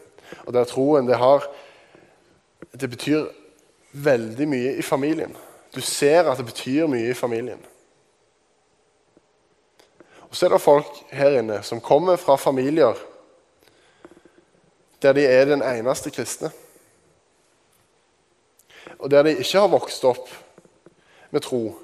Og 0.46 0.54
der 0.54 0.70
troen 0.70 1.10
det 1.10 1.18
har 1.18 1.42
det 2.78 2.90
betyr 2.94 3.26
veldig 3.92 4.48
mye 4.48 4.76
i 4.78 4.86
familien. 4.86 5.34
Du 5.74 5.80
ser 5.82 6.30
at 6.30 6.38
det 6.38 6.46
betyr 6.46 6.86
mye 6.86 7.10
i 7.10 7.18
familien. 7.18 7.58
Og 10.30 10.36
Så 10.36 10.46
er 10.46 10.54
det 10.54 10.62
folk 10.62 11.00
her 11.10 11.40
inne 11.42 11.62
som 11.62 11.80
kommer 11.80 12.16
fra 12.16 12.38
familier 12.38 13.10
der 15.02 15.12
de 15.12 15.26
er 15.26 15.44
den 15.44 15.62
eneste 15.62 16.10
kristne. 16.10 16.50
Og 18.98 19.10
der 19.10 19.22
de 19.22 19.36
ikke 19.36 19.58
har 19.58 19.68
vokst 19.68 20.04
opp 20.04 20.28
med 21.30 21.40
tro 21.40 21.78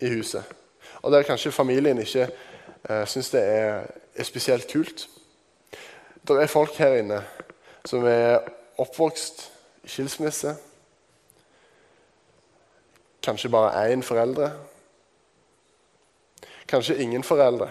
i 0.00 0.08
huset. 0.14 0.44
Og 1.02 1.12
der 1.12 1.22
kanskje 1.22 1.52
familien 1.52 1.98
ikke 1.98 2.28
eh, 2.90 3.06
syns 3.06 3.30
det 3.30 3.42
er, 3.42 3.86
er 4.14 4.24
spesielt 4.24 4.72
kult. 4.72 5.08
Det 6.28 6.42
er 6.42 6.46
folk 6.46 6.74
her 6.74 6.98
inne 7.00 7.22
som 7.84 8.04
er 8.04 8.42
oppvokst 8.78 9.46
i 9.84 9.88
skilsmisse. 9.88 10.56
Kanskje 13.22 13.48
bare 13.48 13.92
én 13.92 14.02
foreldre. 14.02 14.52
Kanskje 16.68 16.98
ingen 17.02 17.24
foreldre. 17.24 17.70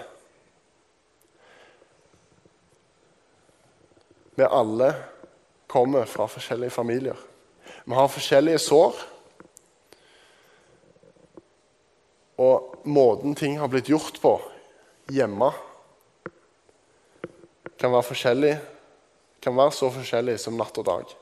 Vi 4.40 4.46
alle 4.46 4.94
kommer 5.68 6.06
fra 6.06 6.28
forskjellige 6.28 6.70
familier. 6.70 7.16
Vi 7.84 7.94
har 7.94 8.08
forskjellige 8.08 8.60
sår. 8.64 8.96
Og 12.40 12.86
måten 12.88 13.36
ting 13.36 13.58
har 13.60 13.68
blitt 13.68 13.92
gjort 13.92 14.22
på 14.24 14.32
hjemme, 15.12 15.52
kan 17.76 17.92
være 17.92 18.08
forskjellig, 18.14 18.54
kan 19.44 19.60
være 19.60 19.76
så 19.76 19.92
forskjellig 19.98 20.40
som 20.40 20.56
natt 20.56 20.80
og 20.80 20.88
dag. 20.88 21.14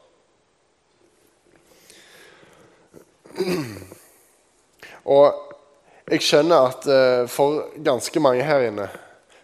Og 5.17 5.27
jeg 6.05 6.21
skjønner 6.29 6.69
at 6.69 6.85
uh, 6.85 7.25
for 7.25 7.65
ganske 7.81 8.19
mange 8.21 8.45
her 8.45 8.69
inne 8.69 8.91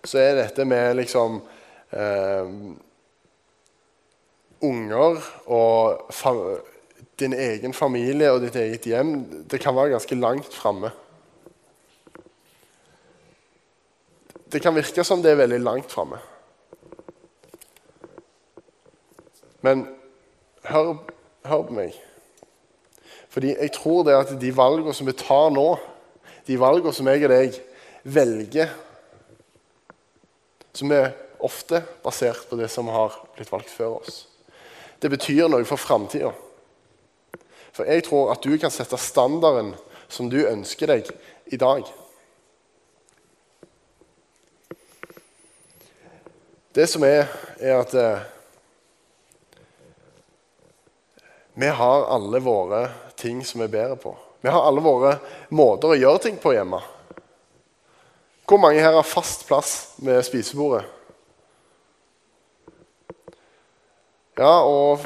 så 0.05 0.21
er 0.21 0.43
dette 0.43 0.61
med 0.61 0.99
liksom 1.01 1.41
uh, 1.41 2.45
Unger 4.63 5.19
og 5.51 6.13
din 7.19 7.33
egen 7.35 7.73
familie 7.75 8.31
og 8.31 8.41
ditt 8.45 8.55
eget 8.55 8.87
hjem 8.87 9.15
Det 9.51 9.59
kan 9.61 9.75
være 9.75 9.93
ganske 9.95 10.15
langt 10.15 10.53
framme. 10.53 10.91
Det 14.53 14.61
kan 14.61 14.75
virke 14.75 15.03
som 15.03 15.21
det 15.23 15.31
er 15.31 15.41
veldig 15.41 15.59
langt 15.59 15.91
framme. 15.91 16.19
Men 19.63 19.87
hør, 20.67 20.97
hør 21.47 21.63
på 21.67 21.75
meg. 21.77 21.95
Fordi 23.33 23.55
jeg 23.55 23.71
tror 23.73 24.03
det 24.05 24.17
at 24.17 24.33
de 24.41 24.51
valgene 24.55 24.93
som 24.93 25.07
vi 25.07 25.15
tar 25.17 25.49
nå, 25.55 25.67
de 26.47 26.59
valgene 26.59 26.93
som 26.93 27.07
jeg 27.09 27.23
og 27.23 27.33
deg 27.33 27.57
velger, 28.03 28.75
som 30.73 30.91
er 30.93 31.15
ofte 31.43 31.81
basert 32.03 32.45
på 32.49 32.59
det 32.59 32.69
som 32.71 32.91
har 32.93 33.15
blitt 33.33 33.51
valgt 33.51 33.73
før 33.73 33.97
oss. 34.01 34.23
Det 35.03 35.09
betyr 35.11 35.49
noe 35.51 35.65
for 35.67 35.75
framtida. 35.75 36.29
For 37.75 37.89
jeg 37.89 38.05
tror 38.07 38.29
at 38.31 38.45
du 38.45 38.53
kan 38.55 38.71
sette 38.71 38.95
standarden 39.01 39.73
som 40.07 40.29
du 40.31 40.37
ønsker 40.47 40.87
deg 40.87 41.09
i 41.51 41.59
dag. 41.59 41.83
Det 46.73 46.87
som 46.87 47.03
er, 47.03 47.27
er 47.59 47.81
at 47.81 47.97
eh, 47.99 48.23
vi 51.59 51.67
har 51.67 52.07
alle 52.15 52.39
våre 52.41 52.85
ting 53.19 53.43
som 53.45 53.59
vi 53.59 53.67
er 53.67 53.75
bedre 53.75 53.99
på. 53.99 54.15
Vi 54.39 54.55
har 54.55 54.63
alle 54.63 54.87
våre 54.87 55.17
måter 55.51 55.91
å 55.91 55.99
gjøre 55.99 56.23
ting 56.29 56.39
på 56.39 56.55
hjemme. 56.55 56.79
Hvor 58.47 58.63
mange 58.63 58.79
her 58.79 58.95
har 58.95 59.05
fast 59.07 59.43
plass 59.51 59.97
med 59.99 60.23
spisebordet? 60.25 60.87
Ja, 64.33 64.65
og 64.65 65.03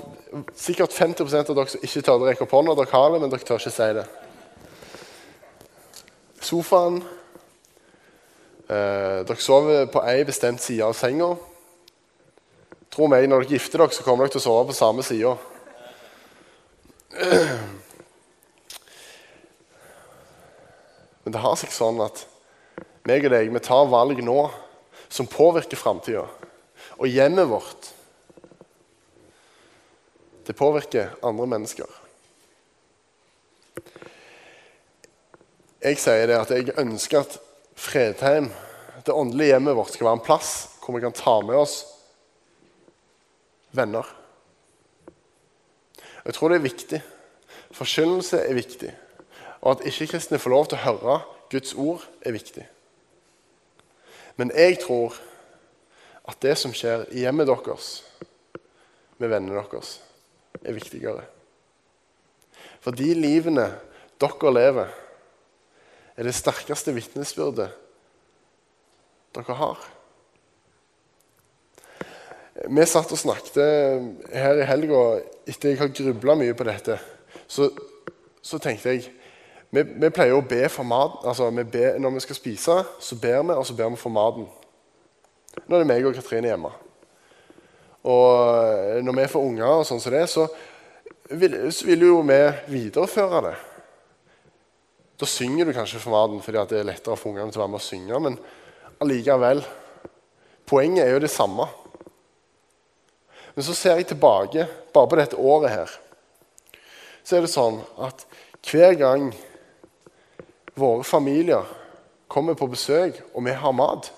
sikkert 0.55 0.93
50% 0.95 1.49
av 1.51 1.55
dere 1.57 1.67
som 1.67 1.81
ikke 1.83 2.01
tør 2.05 2.21
å 2.21 2.27
rekke 2.29 2.45
opp 2.45 2.53
hånda. 2.55 2.77
Dere 2.79 2.93
har 2.93 3.11
det, 3.11 3.19
men 3.19 3.31
dere 3.33 3.43
tør 3.43 3.59
ikke 3.59 3.73
si 3.75 3.87
det. 3.97 4.05
Sofaen. 6.47 7.01
Eh, 8.71 9.19
dere 9.27 9.43
sover 9.43 9.91
på 9.91 9.99
ei 10.07 10.23
bestemt 10.27 10.63
side 10.63 10.83
av 10.87 10.95
senga. 10.95 11.33
Tro 12.93 13.07
meg, 13.11 13.27
når 13.27 13.43
dere 13.43 13.57
gifter 13.57 13.83
dere, 13.83 13.91
så 13.97 14.05
kommer 14.05 14.23
dere 14.23 14.37
til 14.37 14.43
å 14.45 14.47
sove 14.47 14.69
på 14.71 14.79
samme 14.79 15.03
side. 15.03 15.33
Men 21.27 21.35
det 21.35 21.43
har 21.43 21.55
seg 21.59 21.71
sånn 21.75 21.99
at 22.07 22.23
meg 23.07 23.27
og 23.27 23.31
deg, 23.35 23.51
vi 23.51 23.59
tar 23.63 23.91
valg 23.91 24.23
nå 24.23 24.39
som 25.11 25.27
påvirker 25.27 25.75
framtida. 25.79 26.23
Og 26.95 27.11
hjemmet 27.11 27.51
vårt 27.51 27.96
det 30.47 30.55
påvirker 30.55 31.17
andre 31.27 31.47
mennesker. 31.51 31.89
Jeg 35.83 35.99
sier 35.99 36.29
det 36.29 36.37
at 36.39 36.53
jeg 36.55 36.77
ønsker 36.79 37.25
at 37.25 37.35
Fredheim, 37.77 38.47
det 39.05 39.13
åndelige 39.13 39.53
hjemmet 39.53 39.75
vårt, 39.77 39.91
skal 39.93 40.07
være 40.07 40.19
en 40.19 40.25
plass 40.25 40.53
hvor 40.81 40.95
vi 40.95 41.03
kan 41.03 41.15
ta 41.15 41.35
med 41.43 41.59
oss 41.59 41.81
venner. 43.75 44.07
Jeg 46.23 46.33
tror 46.33 46.49
det 46.49 46.61
er 46.61 46.65
viktig. 46.69 47.01
Forkynnelse 47.75 48.39
er 48.39 48.55
viktig. 48.55 48.95
Og 49.61 49.75
at 49.75 49.85
ikke-kristne 49.91 50.39
får 50.39 50.55
lov 50.55 50.71
til 50.71 50.79
å 50.79 50.85
høre 50.85 51.19
Guds 51.51 51.75
ord, 51.75 52.07
er 52.23 52.35
viktig. 52.35 52.63
Men 54.39 54.51
jeg 54.55 54.79
tror 54.83 55.19
at 56.27 56.39
det 56.43 56.55
som 56.59 56.73
skjer 56.75 57.07
i 57.11 57.27
hjemmet 57.27 57.51
deres, 57.51 58.01
med 59.17 59.31
vennene 59.31 59.59
deres, 59.59 59.97
er 60.63 60.75
viktigere. 60.75 61.25
For 62.81 62.95
de 62.95 63.11
livene 63.17 63.67
dere 64.21 64.53
lever, 64.53 64.95
er 66.17 66.25
det 66.25 66.33
sterkeste 66.33 66.93
vitnesbyrdet 66.95 67.69
dere 69.37 69.57
har. 69.59 69.83
Vi 72.65 72.85
satt 72.89 73.11
og 73.13 73.21
snakket 73.21 73.59
her 74.33 74.57
i 74.57 74.65
helga 74.65 75.01
etter 75.45 75.69
jeg 75.69 75.81
har 75.81 75.93
grubla 75.93 76.33
mye 76.39 76.55
på 76.57 76.65
dette. 76.65 76.97
Så, 77.45 77.69
så 78.41 78.57
tenkte 78.57 78.95
jeg 78.95 79.05
vi, 79.69 79.83
vi, 79.83 80.09
pleier 80.09 80.33
å 80.33 80.45
be 80.47 80.63
for 80.71 80.87
mat. 80.87 81.19
Altså, 81.27 81.51
vi 81.53 81.65
be, 81.67 81.91
når 81.99 82.15
vi 82.15 82.23
skal 82.23 82.39
spise, 82.39 82.77
så 83.03 83.17
ber 83.19 83.43
vi, 83.43 83.53
og 83.53 83.65
så 83.67 83.75
ber 83.77 83.91
vi 83.93 83.99
for 83.99 84.13
maten. 84.15 84.47
Nå 85.67 85.75
er 85.75 85.83
det 85.83 85.89
meg 85.89 86.07
og 86.07 86.15
Katrine 86.15 86.49
hjemme. 86.49 86.71
Og 88.07 89.03
når 89.03 89.17
vi 89.17 89.29
får 89.31 89.47
unger, 89.49 89.71
og 89.79 89.87
sånn 89.87 90.01
som 90.01 90.13
det, 90.13 90.27
så 90.31 90.45
vil, 91.35 91.57
så 91.75 91.89
vil 91.89 92.05
jo 92.07 92.21
vi 92.27 92.39
videreføre 92.71 93.41
det. 93.49 93.55
Da 95.17 95.27
synger 95.27 95.67
du 95.67 95.73
kanskje 95.75 95.99
for 95.99 96.13
maten 96.13 96.43
fordi 96.45 96.63
det 96.69 96.79
er 96.79 96.87
lettere 96.91 97.17
for 97.17 97.33
ungene 97.33 97.51
til 97.51 97.59
å 97.59 97.65
være 97.65 97.73
med 97.73 97.81
å 97.81 97.87
synge, 97.87 98.23
men 98.23 98.39
allikevel 99.03 99.65
Poenget 100.67 101.05
er 101.05 101.13
jo 101.15 101.21
det 101.23 101.29
samme. 101.31 101.63
Men 103.55 103.63
så 103.63 103.71
ser 103.71 103.95
jeg 103.95 104.09
tilbake 104.09 104.65
bare 104.91 105.07
på 105.07 105.15
dette 105.15 105.37
året 105.39 105.71
her. 105.71 105.93
Så 107.23 107.37
er 107.37 107.45
det 107.45 107.51
sånn 107.53 107.79
at 108.03 108.25
hver 108.67 108.97
gang 108.99 109.29
våre 110.75 111.07
familier 111.07 111.63
kommer 112.27 112.57
på 112.59 112.67
besøk, 112.67 113.21
og 113.31 113.47
vi 113.47 113.55
har 113.55 113.73
mat, 113.79 114.11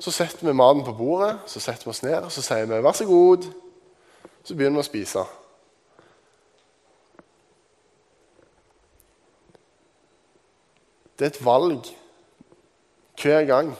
så 0.00 0.10
setter 0.10 0.46
vi 0.46 0.52
maten 0.56 0.84
på 0.84 0.92
bordet, 0.96 1.38
så 1.46 1.60
setter 1.60 1.84
vi 1.84 1.90
oss 1.90 2.02
ned 2.02 2.24
og 2.24 2.32
så 2.32 2.42
sier 2.42 2.66
vi 2.66 2.82
'vær 2.82 2.92
så 2.92 3.04
god'. 3.04 3.52
Så 4.44 4.54
begynner 4.54 4.80
vi 4.80 4.84
å 4.86 4.88
spise. 4.88 5.24
Det 11.18 11.26
er 11.26 11.30
et 11.30 11.44
valg 11.44 11.84
hver 13.22 13.44
gang. 13.44 13.76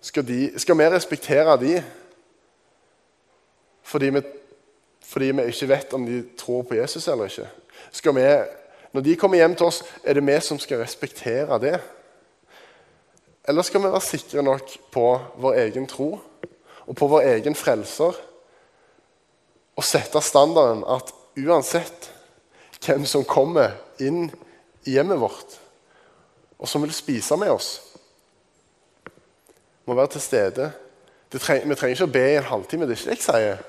Skal, 0.00 0.26
de, 0.28 0.58
skal 0.58 0.78
vi 0.78 0.88
respektere 0.88 1.56
de 1.60 1.84
fordi 3.82 4.10
vi, 4.10 4.22
fordi 5.04 5.30
vi, 5.32 5.42
ikke 5.42 5.68
vet 5.68 5.92
om 5.92 6.06
de 6.06 6.28
tror 6.38 6.62
på 6.62 6.74
Jesus 6.74 7.08
eller 7.08 7.24
ikke? 7.24 7.48
Skal 7.92 8.14
vi, 8.14 8.26
når 8.92 9.00
de 9.00 9.16
kommer 9.16 9.36
hjem 9.36 9.56
til 9.56 9.66
oss, 9.66 9.82
er 10.04 10.14
det 10.14 10.26
vi 10.26 10.40
som 10.40 10.58
skal 10.58 10.78
respektere 10.78 11.58
det? 11.58 11.80
Eller 13.48 13.64
skal 13.64 13.82
vi 13.82 13.92
være 13.92 14.04
sikre 14.04 14.42
nok 14.44 14.74
på 14.92 15.06
vår 15.40 15.62
egen 15.64 15.86
tro 15.88 16.12
og 16.86 16.96
på 16.96 17.08
vår 17.08 17.28
egen 17.36 17.56
frelser 17.56 18.16
og 19.78 19.86
sette 19.86 20.20
standarden 20.24 20.82
at 20.90 21.12
uansett 21.40 22.10
hvem 22.84 23.06
som 23.08 23.24
kommer 23.28 23.76
inn 24.00 24.28
i 24.88 24.96
hjemmet 24.96 25.20
vårt, 25.20 25.56
og 26.60 26.68
som 26.68 26.82
vil 26.84 26.92
spise 26.96 27.36
med 27.40 27.52
oss, 27.52 27.74
må 29.84 29.96
være 29.96 30.14
til 30.14 30.24
stede. 30.24 30.70
Treng, 31.30 31.66
vi 31.68 31.76
trenger 31.76 31.96
ikke 31.96 32.08
å 32.08 32.14
be 32.14 32.24
i 32.32 32.38
en 32.38 32.48
halvtime, 32.48 32.88
det 32.88 32.96
er 32.96 33.00
ikke 33.00 33.12
det 33.12 33.18
jeg 33.18 33.26
sier. 33.26 33.60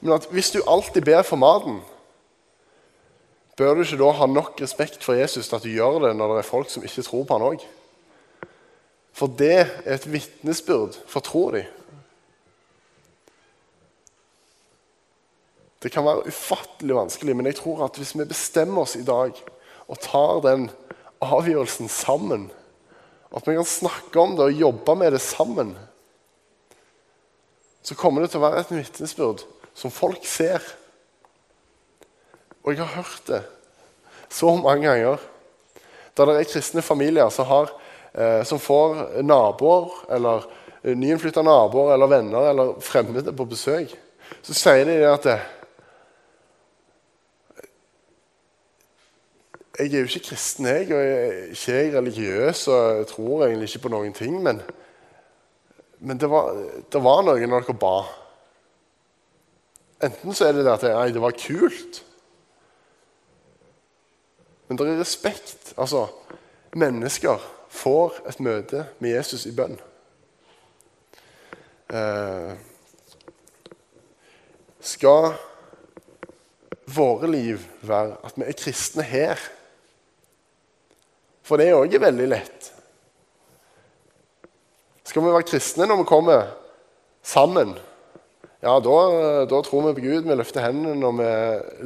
Men 0.00 0.16
at 0.16 0.28
hvis 0.32 0.52
du 0.54 0.60
alltid 0.66 1.04
ber 1.06 1.24
for 1.26 1.40
maten, 1.40 1.80
bør 3.58 3.74
du 3.74 3.82
ikke 3.84 3.98
da 4.00 4.12
ha 4.20 4.28
nok 4.30 4.60
respekt 4.62 5.04
for 5.04 5.18
Jesus 5.18 5.48
til 5.48 5.58
at 5.58 5.64
du 5.66 5.72
gjør 5.72 6.00
det 6.06 6.14
når 6.16 6.36
det 6.36 6.42
er 6.42 6.50
folk 6.50 6.70
som 6.70 6.84
ikke 6.86 7.04
tror 7.06 7.26
på 7.26 7.38
han 7.38 7.46
òg? 7.48 7.64
For 9.18 9.26
det 9.26 9.54
er 9.58 9.96
et 9.96 10.06
vitnesbyrd 10.06 11.00
for 11.10 11.24
troa 11.26 11.56
di. 11.56 11.64
Det 15.82 15.90
kan 15.94 16.06
være 16.06 16.26
ufattelig 16.30 16.94
vanskelig, 16.94 17.34
men 17.38 17.46
jeg 17.50 17.58
tror 17.60 17.84
at 17.86 17.98
hvis 17.98 18.14
vi 18.18 18.26
bestemmer 18.26 18.82
oss 18.82 18.96
i 18.98 19.06
dag 19.06 19.34
og 19.88 20.00
tar 20.02 20.40
den 20.46 20.68
avgjørelsen 21.22 21.90
sammen, 21.90 22.48
at 23.34 23.46
vi 23.46 23.54
kan 23.54 23.66
snakke 23.66 24.20
om 24.20 24.34
det 24.38 24.48
og 24.48 24.62
jobbe 24.62 24.94
med 24.98 25.14
det 25.14 25.22
sammen, 25.22 25.74
så 27.82 27.94
kommer 27.98 28.22
det 28.22 28.32
til 28.32 28.42
å 28.42 28.46
være 28.48 28.64
et 28.64 28.74
vitnesbyrd 28.74 29.44
som 29.78 29.94
folk 29.94 30.26
ser. 30.26 30.62
Og 32.64 32.74
jeg 32.74 32.82
har 32.82 32.98
hørt 32.98 33.30
det 33.30 33.42
så 34.28 34.50
mange 34.58 34.86
ganger. 34.88 35.22
Da 36.16 36.26
det 36.26 36.34
er 36.36 36.50
kristne 36.50 36.82
familier 36.82 37.30
som, 37.32 37.46
har, 37.48 37.70
eh, 38.18 38.42
som 38.44 38.60
får 38.60 39.22
naboer 39.22 39.92
eller 40.16 40.48
eh, 40.82 40.96
nyinnflytta 40.96 41.44
naboer 41.46 41.94
eller 41.94 42.10
venner 42.10 42.50
eller 42.50 42.74
fremmede 42.84 43.34
på 43.36 43.46
besøk, 43.48 43.94
så 44.42 44.56
sier 44.56 44.84
de 44.88 44.98
at 45.08 45.28
det, 45.28 45.38
Jeg 49.78 49.94
er 49.94 50.00
jo 50.02 50.08
ikke 50.10 50.26
kristen, 50.32 50.66
jeg, 50.66 50.88
og 50.90 50.98
jeg 50.98 51.18
er 51.28 51.50
ikke 51.54 51.98
religiøs 51.98 52.64
og 52.68 52.96
jeg 52.96 53.06
tror 53.06 53.44
egentlig 53.46 53.68
ikke 53.68 53.84
på 53.84 53.90
noen 53.92 54.12
ting. 54.12 54.40
Men, 54.42 54.58
men 56.00 56.18
det, 56.18 56.26
var, 56.30 56.48
det, 56.92 57.02
var, 57.04 57.22
noe 57.22 57.46
når 57.46 57.62
dere 57.62 57.76
ba. 57.78 57.92
Enten 60.08 60.34
så 60.34 60.48
er 60.48 60.56
det 60.56 60.64
det 60.66 60.72
at 60.72 60.86
nei, 60.88 61.12
det 61.14 61.22
var 61.22 61.36
kult. 61.38 62.00
Men 64.66 64.80
det 64.80 64.88
er 64.88 64.98
respekt. 64.98 65.70
Altså, 65.78 66.08
mennesker 66.74 67.46
får 67.68 68.22
et 68.28 68.40
møte 68.44 68.86
med 68.98 69.14
Jesus 69.16 69.46
i 69.48 69.54
bønn. 69.56 69.76
Eh, 71.88 72.52
skal 74.80 75.32
våre 76.88 77.28
liv 77.30 77.62
være 77.84 78.16
at 78.24 78.36
vi 78.36 78.46
er 78.48 78.58
kristne 78.58 79.04
her? 79.04 79.40
For 81.44 81.60
det 81.60 81.70
er 81.70 81.78
òg 81.78 81.96
veldig 82.00 82.28
lett. 82.28 82.72
Skal 85.08 85.24
vi 85.24 85.32
være 85.32 85.48
kristne 85.48 85.86
når 85.88 86.02
vi 86.02 86.08
kommer 86.08 86.50
sammen? 87.24 87.72
Ja, 88.60 88.74
da, 88.82 88.96
da 89.48 89.60
tror 89.62 89.86
vi 89.86 89.94
på 89.96 90.04
Gud. 90.04 90.26
Vi 90.26 90.36
løfter 90.36 90.66
hendene 90.66 90.98
når 90.98 91.14
vi 91.20 91.28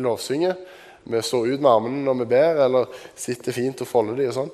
lovsynger. 0.02 0.56
Vi 1.04 1.22
står 1.22 1.52
ut 1.52 1.62
med 1.62 1.70
armene 1.70 2.02
når 2.06 2.18
vi 2.22 2.28
ber, 2.30 2.62
eller 2.66 3.02
sitter 3.18 3.54
fint 3.54 3.82
og 3.82 3.90
folder 3.90 4.18
dem 4.18 4.30
og 4.30 4.36
sånn. 4.38 4.52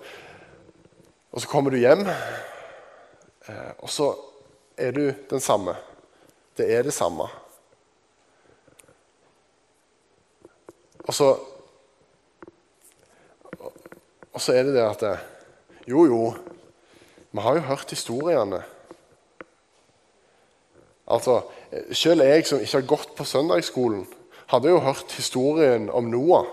Og 1.32 1.40
så 1.40 1.48
kommer 1.48 1.70
du 1.70 1.76
hjem, 1.76 2.06
eh, 3.48 3.72
og 3.78 3.90
så 3.92 4.12
er 4.78 4.94
du 4.96 5.02
den 5.30 5.40
samme. 5.40 5.74
Det 6.56 6.66
er 6.74 6.82
det 6.82 6.94
samme. 6.94 7.28
Og 11.04 11.14
så 11.14 11.36
Og 14.38 14.42
så 14.42 14.52
er 14.54 14.62
det 14.62 14.74
det 14.76 14.82
at 14.84 15.00
det, 15.00 15.18
Jo, 15.88 16.04
jo, 16.06 16.34
vi 17.32 17.40
har 17.40 17.54
jo 17.54 17.60
hørt 17.60 17.90
historiene. 17.90 18.62
Altså, 21.10 21.40
Selv 21.92 22.22
jeg 22.22 22.46
som 22.46 22.60
ikke 22.60 22.78
har 22.78 22.86
gått 22.86 23.16
på 23.16 23.24
søndagsskolen, 23.24 24.06
hadde 24.46 24.68
jo 24.68 24.78
hørt 24.78 25.12
historien 25.12 25.90
om 25.90 26.04
Noah. 26.04 26.46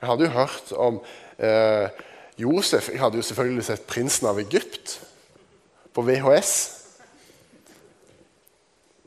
Jeg 0.00 0.08
hadde 0.08 0.24
jo 0.24 0.30
hørt 0.30 0.72
om 0.72 0.98
eh, 1.38 1.88
Josef. 2.40 2.88
Jeg 2.88 3.00
hadde 3.00 3.20
jo 3.20 3.26
selvfølgelig 3.26 3.64
sett 3.64 3.86
'Prinsen 3.86 4.28
av 4.30 4.40
Egypt' 4.40 5.00
på 5.94 6.02
VHS. 6.02 6.52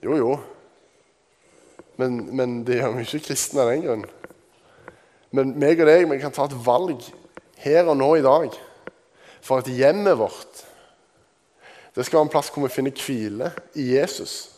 Jo, 0.04 0.16
jo. 0.16 0.40
Men, 1.98 2.36
men 2.36 2.62
det 2.68 2.80
gjør 2.82 2.96
vi 2.98 3.06
ikke 3.06 3.28
kristen 3.30 3.62
av 3.62 3.72
den 3.72 3.86
grunn. 3.86 4.06
Men 5.34 5.56
meg 5.60 5.82
og 5.82 5.90
deg 5.90 6.06
vi 6.10 6.20
kan 6.22 6.34
ta 6.34 6.46
et 6.50 6.58
valg 6.66 7.02
her 7.64 7.88
og 7.88 7.98
nå 7.98 8.10
i 8.20 8.26
dag 8.26 8.54
for 9.44 9.62
at 9.62 9.70
hjemmet 9.72 10.18
vårt 10.20 10.64
det 11.94 12.06
skal 12.08 12.18
være 12.18 12.26
en 12.26 12.34
plass 12.34 12.50
hvor 12.50 12.66
vi 12.66 12.74
finner 12.74 12.98
hvile 12.98 13.52
i 13.78 13.92
Jesus. 13.94 14.50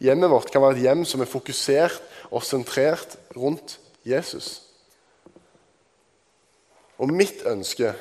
Hjemmet 0.00 0.32
vårt 0.32 0.48
kan 0.52 0.62
være 0.64 0.78
et 0.78 0.86
hjem 0.86 1.04
som 1.04 1.20
er 1.20 1.28
fokusert 1.28 2.00
og 2.32 2.44
sentrert 2.46 3.18
rundt 3.36 3.76
Jesus. 4.08 4.62
Og 6.96 7.12
mitt 7.12 7.44
ønske 7.48 7.92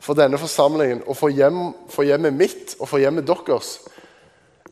for 0.00 0.16
denne 0.16 0.38
forsamlingen 0.40 1.02
og 1.06 1.16
for, 1.16 1.32
hjem, 1.32 1.72
for 1.92 2.08
hjemmet 2.08 2.36
mitt 2.36 2.76
og 2.80 2.88
for 2.88 3.02
hjemmet 3.02 3.26
deres 3.28 3.78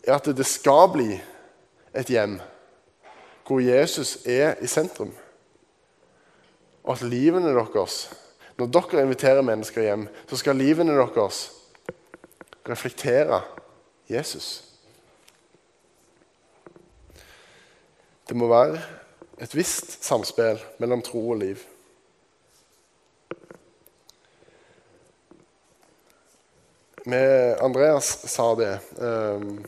er 0.06 0.16
at 0.16 0.30
det 0.32 0.46
skal 0.48 0.88
bli 0.94 1.10
et 1.96 2.12
hjem 2.12 2.38
hvor 3.48 3.62
Jesus 3.64 4.18
er 4.28 4.58
i 4.60 4.68
sentrum. 4.68 5.12
Og 6.84 6.92
at 6.92 7.02
livene 7.02 7.54
deres 7.56 8.10
Når 8.58 8.66
dere 8.66 9.02
inviterer 9.02 9.42
mennesker 9.42 9.82
hjem, 9.82 10.08
så 10.26 10.36
skal 10.36 10.56
livene 10.56 10.92
deres 10.92 11.52
reflektere 12.68 13.40
Jesus. 14.10 14.64
Det 18.28 18.36
må 18.36 18.48
være 18.48 18.80
et 19.40 19.54
visst 19.54 20.04
samspill 20.04 20.58
mellom 20.78 21.02
tro 21.02 21.22
og 21.30 21.38
liv. 21.38 21.62
Med 27.08 27.58
Andreas 27.60 28.28
sa 28.28 28.54
det 28.54 28.80
um, 28.96 29.66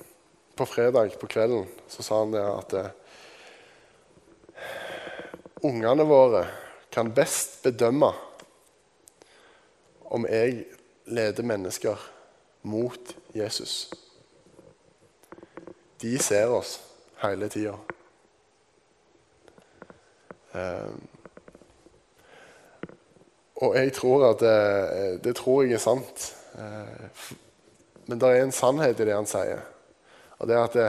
på 0.55 0.67
fredag 0.67 1.21
på 1.21 1.27
kvelden. 1.27 1.67
Så 1.89 2.03
sa 2.03 2.19
han 2.19 2.35
det 2.35 2.43
at 2.45 2.73
uh, 2.77 2.89
ungene 5.65 6.05
våre 6.05 6.43
kan 6.93 7.09
best 7.17 7.63
bedømme 7.65 8.11
om 10.05 10.27
jeg 10.29 10.67
leder 11.09 11.47
mennesker 11.49 12.03
mot 12.69 13.15
Jesus. 13.33 13.89
De 16.05 16.19
ser 16.21 16.53
oss 16.53 16.75
hele 17.23 17.49
tida. 17.49 17.73
Um, 20.53 21.01
og 23.65 23.81
jeg 23.81 23.97
tror 23.97 24.27
at 24.29 24.45
det, 24.45 25.25
det 25.25 25.35
tror 25.41 25.65
jeg 25.65 25.79
er 25.81 25.83
sant. 25.87 26.29
Uh, 26.55 27.35
men 28.07 28.19
det 28.19 28.29
er 28.29 28.43
en 28.43 28.55
sannhet 28.55 29.01
i 29.01 29.07
det 29.07 29.15
han 29.15 29.29
sier. 29.29 29.63
Og 30.41 30.49
det 30.49 30.57
er 30.57 30.65
at 30.65 30.77
det, 30.79 30.89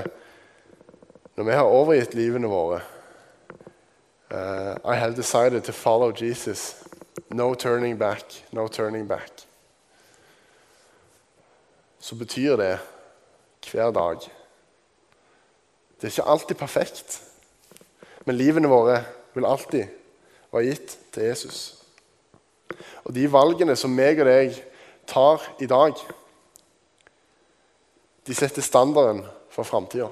når 1.37 1.47
vi 1.47 1.57
har 1.57 1.69
overgitt 1.69 2.15
livene 2.17 2.49
våre 2.51 2.81
uh, 4.31 4.75
I 4.85 4.95
have 4.95 5.15
decided 5.15 5.63
to 5.63 5.71
follow 5.71 6.11
Jesus. 6.11 6.75
No 7.29 7.53
turning 7.55 7.97
back, 7.97 8.43
no 8.51 8.67
turning 8.67 9.07
back. 9.07 9.47
Så 11.99 12.15
betyr 12.15 12.55
det 12.55 12.79
hver 13.71 13.91
dag. 13.91 14.17
Det 16.01 16.07
er 16.07 16.11
ikke 16.11 16.31
alltid 16.31 16.55
perfekt, 16.57 17.21
men 18.25 18.35
livene 18.35 18.67
våre 18.67 19.03
vil 19.35 19.45
alltid 19.45 19.85
være 20.51 20.65
gitt 20.65 20.97
til 21.13 21.23
Jesus. 21.23 21.59
Og 23.05 23.13
de 23.15 23.27
valgene 23.31 23.75
som 23.77 23.93
meg 23.93 24.19
og 24.19 24.27
deg 24.27 24.57
tar 25.11 25.43
i 25.59 25.67
dag, 25.69 25.99
de 28.27 28.35
setter 28.37 28.63
standarden 28.63 29.25
for 29.51 29.67
framtida. 29.67 30.07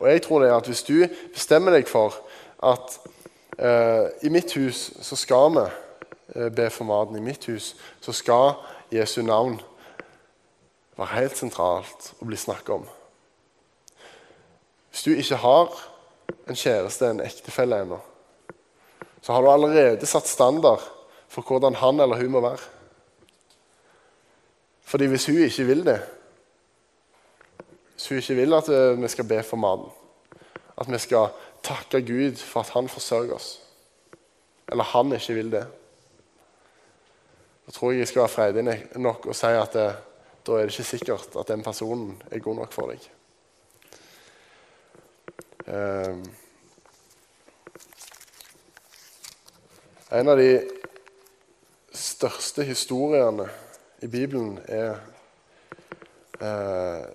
Og 0.00 0.08
jeg 0.08 0.22
tror 0.22 0.42
det 0.42 0.50
er 0.50 0.58
at 0.58 0.68
hvis 0.68 0.84
du 0.84 1.06
bestemmer 1.32 1.74
deg 1.76 1.88
for 1.88 2.16
at 2.66 2.96
eh, 3.58 4.26
i 4.26 4.32
mitt 4.32 4.52
hus 4.56 4.90
så 5.00 5.16
skal 5.16 5.54
vi 5.54 5.64
eh, 5.64 6.50
be 6.52 6.68
for 6.72 6.88
maten, 6.88 7.16
i 7.16 7.24
mitt 7.24 7.46
hus 7.48 7.74
så 8.00 8.12
skal 8.16 8.58
Jesu 8.92 9.22
navn 9.22 9.60
være 10.98 11.14
helt 11.14 11.38
sentralt 11.38 12.10
å 12.20 12.28
bli 12.28 12.36
snakket 12.36 12.74
om. 12.80 12.88
Hvis 14.90 15.06
du 15.06 15.14
ikke 15.14 15.38
har 15.40 15.70
en 16.50 16.58
kjæreste, 16.58 17.06
en 17.06 17.22
ektefelle 17.24 17.78
ennå, 17.84 18.00
så 19.22 19.32
har 19.32 19.44
du 19.44 19.50
allerede 19.52 20.08
satt 20.08 20.28
standard 20.28 20.82
for 21.30 21.46
hvordan 21.46 21.76
han 21.78 22.00
eller 22.00 22.20
hun 22.20 22.34
må 22.34 22.42
være. 22.44 22.79
Fordi 24.90 25.06
hvis 25.06 25.26
hun 25.26 25.38
ikke 25.38 25.64
vil 25.64 25.84
det 25.86 26.00
Hvis 27.94 28.08
hun 28.08 28.16
ikke 28.18 28.34
vil 28.34 28.54
at 28.54 28.68
eh, 28.68 29.02
vi 29.02 29.08
skal 29.08 29.28
be 29.28 29.42
for 29.42 29.56
maten, 29.56 29.90
at 30.80 30.90
vi 30.92 30.98
skal 30.98 31.28
takke 31.62 32.00
Gud 32.06 32.36
for 32.36 32.60
at 32.60 32.70
han 32.74 32.88
forsørger 32.88 33.34
oss, 33.34 33.60
eller 34.72 34.84
han 34.84 35.12
ikke 35.12 35.34
vil 35.34 35.52
det 35.52 35.66
Da 37.66 37.72
tror 37.72 37.90
jeg 37.90 37.98
jeg 37.98 38.08
skal 38.08 38.20
være 38.20 38.28
freidig 38.28 38.86
nok 38.96 39.26
og 39.26 39.36
si 39.36 39.46
at 39.46 39.72
det, 39.72 39.86
eh, 39.86 39.94
da 40.46 40.52
er 40.52 40.66
det 40.66 40.72
ikke 40.72 40.90
sikkert 40.90 41.36
at 41.38 41.48
den 41.48 41.62
personen 41.62 42.22
er 42.30 42.38
god 42.38 42.56
nok 42.56 42.72
for 42.72 42.90
deg. 42.90 43.10
Um, 45.68 46.22
en 50.10 50.28
av 50.28 50.40
de 50.40 50.64
største 51.92 52.64
historiene 52.64 53.46
i 54.00 54.08
Bibelen 54.08 54.58
er 54.68 54.96
eh, 56.40 57.06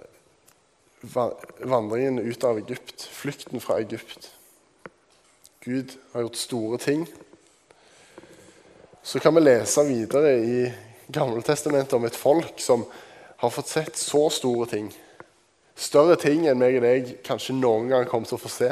vandringen 1.65 2.19
ut 2.21 2.43
av 2.43 2.59
Egypt, 2.61 3.07
flukten 3.11 3.61
fra 3.61 3.79
Egypt. 3.81 4.31
Gud 5.65 5.95
har 6.13 6.21
gjort 6.25 6.37
store 6.37 6.77
ting. 6.77 7.07
Så 9.01 9.19
kan 9.19 9.35
vi 9.35 9.41
lese 9.41 9.83
videre 9.85 10.35
i 10.37 10.59
Gammeltestamentet 11.07 11.93
om 11.93 12.05
et 12.05 12.17
folk 12.17 12.61
som 12.61 12.85
har 13.37 13.49
fått 13.53 13.69
sett 13.69 13.97
så 13.97 14.23
store 14.33 14.65
ting. 14.69 14.87
Større 15.75 16.15
ting 16.21 16.47
enn 16.49 16.57
meg 16.57 16.77
og 16.79 16.85
deg 16.85 17.11
kanskje 17.25 17.57
noen 17.57 17.91
gang 17.91 18.05
kommer 18.09 18.29
til 18.29 18.37
å 18.39 18.41
få 18.41 18.49
se. 18.49 18.71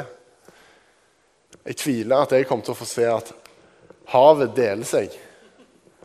Jeg 1.64 1.78
tviler 1.82 2.24
at 2.24 2.34
jeg 2.34 2.46
kommer 2.48 2.66
til 2.66 2.74
å 2.74 2.78
få 2.78 2.88
se 2.88 3.06
at 3.10 3.30
havet 4.10 4.54
deler 4.56 4.86
seg, 4.88 5.14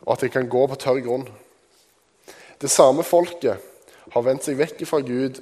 og 0.05 0.13
at 0.13 0.25
det 0.25 0.33
kan 0.33 0.49
gå 0.49 0.65
på 0.69 0.77
tørr 0.79 1.01
grunn. 1.05 1.25
Det 2.59 2.67
samme 2.67 3.05
folket 3.07 3.61
har 4.11 4.23
vendt 4.25 4.43
seg 4.43 4.57
vekk 4.59 4.83
fra 4.89 4.99
Gud 5.05 5.39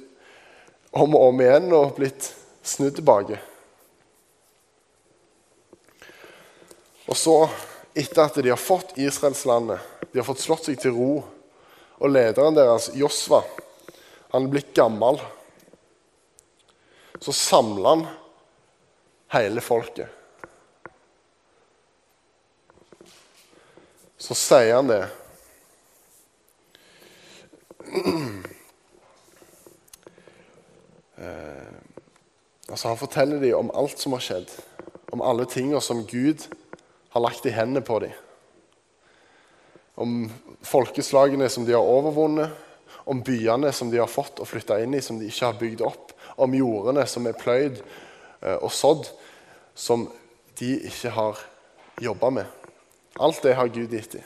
om 0.94 1.16
og 1.18 1.32
om 1.32 1.40
igjen 1.42 1.72
og 1.74 1.96
blitt 1.96 2.30
snudd 2.62 2.94
tilbake. 2.98 3.40
Og 7.08 7.16
så, 7.16 7.34
etter 7.96 8.22
at 8.22 8.38
de 8.38 8.52
har 8.52 8.60
fått 8.60 8.94
Israelslandet, 9.00 9.80
de 10.12 10.20
har 10.20 10.28
fått 10.28 10.44
slått 10.44 10.68
seg 10.68 10.78
til 10.78 10.94
ro 10.94 11.12
og 11.98 12.12
lederen 12.12 12.54
deres, 12.54 12.92
Josva, 12.94 13.42
han 14.30 14.46
er 14.46 14.52
blitt 14.52 14.74
gammel. 14.76 15.18
Så 17.18 17.34
samler 17.34 17.88
han 17.88 18.04
hele 19.34 19.64
folket. 19.64 20.06
Så 24.18 24.36
sier 24.38 24.76
han 24.76 24.90
det. 24.90 25.06
Altså 32.78 32.94
Han 32.94 33.00
forteller 33.00 33.40
dem 33.42 33.58
om 33.58 33.70
alt 33.74 33.98
som 33.98 34.14
har 34.14 34.22
skjedd, 34.22 34.50
om 35.10 35.22
alle 35.24 35.48
tingene 35.50 35.80
som 35.82 36.04
Gud 36.06 36.46
har 37.10 37.24
lagt 37.24 37.46
i 37.46 37.50
hendene 37.50 37.82
på 37.82 37.98
dem 38.04 38.14
om 39.98 40.28
folkeslagene 40.62 41.48
som 41.50 41.64
de 41.66 41.74
har 41.74 41.82
overvunnet, 41.82 42.52
om 43.08 43.18
byene 43.24 43.72
som 43.74 43.90
de 43.90 43.98
har 43.98 44.06
fått 44.06 44.38
og 44.38 44.46
flytta 44.46 44.76
inn 44.78 44.94
i, 44.94 45.00
som 45.02 45.18
de 45.18 45.26
ikke 45.26 45.48
har 45.48 45.58
bygd 45.58 45.82
opp, 45.82 46.12
om 46.38 46.54
jordene 46.54 47.02
som 47.10 47.26
er 47.26 47.34
pløyd 47.34 47.80
eh, 47.80 48.54
og 48.54 48.70
sådd, 48.70 49.08
som 49.74 50.06
de 50.60 50.76
ikke 50.86 51.10
har 51.16 51.42
jobba 51.98 52.30
med. 52.30 52.46
Alt 53.18 53.42
det 53.42 53.56
har 53.58 53.72
Gud 53.74 53.90
gitt 53.90 54.14
dem. 54.14 54.22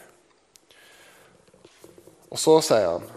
Og 2.28 2.36
så 2.40 2.58
sier 2.68 2.90
han 2.90 3.08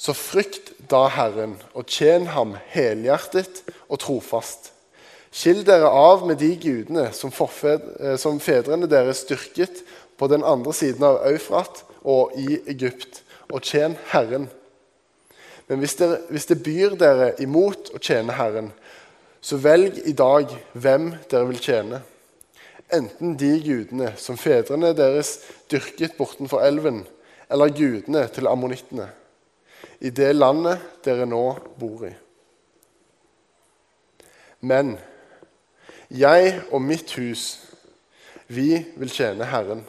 Så 0.00 0.14
frykt 0.16 0.72
da 0.88 1.04
Herren, 1.12 1.58
og 1.76 1.84
tjen 1.92 2.30
ham 2.32 2.54
helhjertet 2.72 3.66
og 3.84 4.00
trofast. 4.00 4.70
Skill 5.30 5.60
dere 5.66 5.90
av 5.92 6.24
med 6.26 6.40
de 6.40 6.54
gudene 6.56 7.10
som, 7.12 7.28
forfed, 7.30 7.84
som 8.18 8.40
fedrene 8.40 8.88
deres 8.88 9.20
styrket 9.26 9.82
på 10.18 10.30
den 10.32 10.44
andre 10.46 10.72
siden 10.74 11.04
av 11.04 11.20
Eufrat 11.28 11.84
og 12.00 12.32
i 12.40 12.56
Egypt, 12.72 13.20
og 13.52 13.60
tjen 13.66 13.98
Herren. 14.08 14.48
Men 15.68 15.84
hvis, 15.84 15.98
dere, 16.00 16.22
hvis 16.32 16.48
det 16.48 16.62
byr 16.64 16.96
dere 16.98 17.34
imot 17.44 17.92
å 17.92 18.00
tjene 18.00 18.34
Herren, 18.40 18.72
så 19.40 19.60
velg 19.60 20.00
i 20.08 20.16
dag 20.16 20.48
hvem 20.72 21.12
dere 21.28 21.52
vil 21.52 21.60
tjene. 21.60 22.00
Enten 22.90 23.36
de 23.38 23.52
gudene 23.62 24.14
som 24.18 24.40
fedrene 24.40 24.96
deres 24.96 25.36
dyrket 25.70 26.16
bortenfor 26.16 26.64
elven, 26.64 27.04
eller 27.52 27.70
gudene 27.74 28.24
til 28.32 28.48
ammonittene, 28.50 29.12
i 30.00 30.10
det 30.10 30.32
landet 30.36 30.80
dere 31.04 31.26
nå 31.28 31.44
bor 31.78 32.04
i. 32.08 32.12
Men 34.60 34.98
jeg 36.10 36.60
og 36.70 36.82
mitt 36.82 37.12
hus, 37.16 37.60
vi 38.50 38.80
vil 38.96 39.12
tjene 39.12 39.46
Herren. 39.46 39.84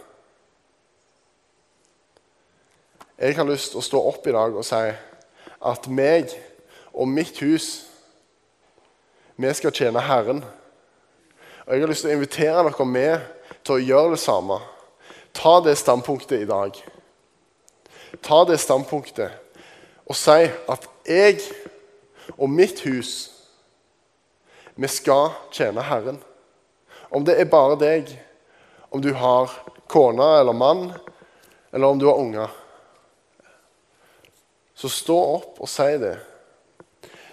Jeg 3.18 3.36
har 3.38 3.48
lyst 3.50 3.74
til 3.74 3.82
å 3.82 3.86
stå 3.86 4.02
opp 4.12 4.28
i 4.28 4.34
dag 4.36 4.56
og 4.58 4.66
si 4.66 4.82
at 5.62 5.88
meg 5.90 6.32
og 6.94 7.10
mitt 7.10 7.40
hus, 7.42 7.88
vi 9.38 9.52
skal 9.58 9.74
tjene 9.74 10.04
Herren. 10.06 10.44
Og 11.66 11.74
Jeg 11.74 11.82
har 11.82 11.90
lyst 11.90 12.06
til 12.06 12.12
å 12.12 12.18
invitere 12.20 12.64
dere 12.68 12.86
med 12.86 13.28
til 13.64 13.78
å 13.78 13.84
gjøre 13.84 14.16
det 14.16 14.22
samme. 14.22 14.60
Ta 15.34 15.60
det 15.64 15.78
standpunktet 15.78 16.44
i 16.44 16.50
dag. 16.50 16.76
Ta 18.22 18.44
det 18.46 18.60
standpunktet 18.60 19.41
og 20.12 20.18
si 20.20 20.50
at 20.52 20.88
jeg 21.08 21.40
og 22.36 22.50
mitt 22.52 22.82
hus, 22.84 23.32
vi 24.76 24.88
skal 24.92 25.32
tjene 25.54 25.84
Herren. 25.86 26.18
Om 27.12 27.24
det 27.28 27.38
er 27.40 27.52
bare 27.52 27.78
deg, 27.80 28.12
om 28.92 29.02
du 29.04 29.12
har 29.16 29.52
kone 29.92 30.28
eller 30.40 30.56
mann, 30.56 30.90
eller 31.72 31.88
om 31.88 32.00
du 32.00 32.08
har 32.10 32.20
unger. 32.20 32.52
Så 34.76 34.90
stå 34.92 35.18
opp 35.38 35.62
og 35.62 35.70
si 35.70 35.88
det. 36.02 36.18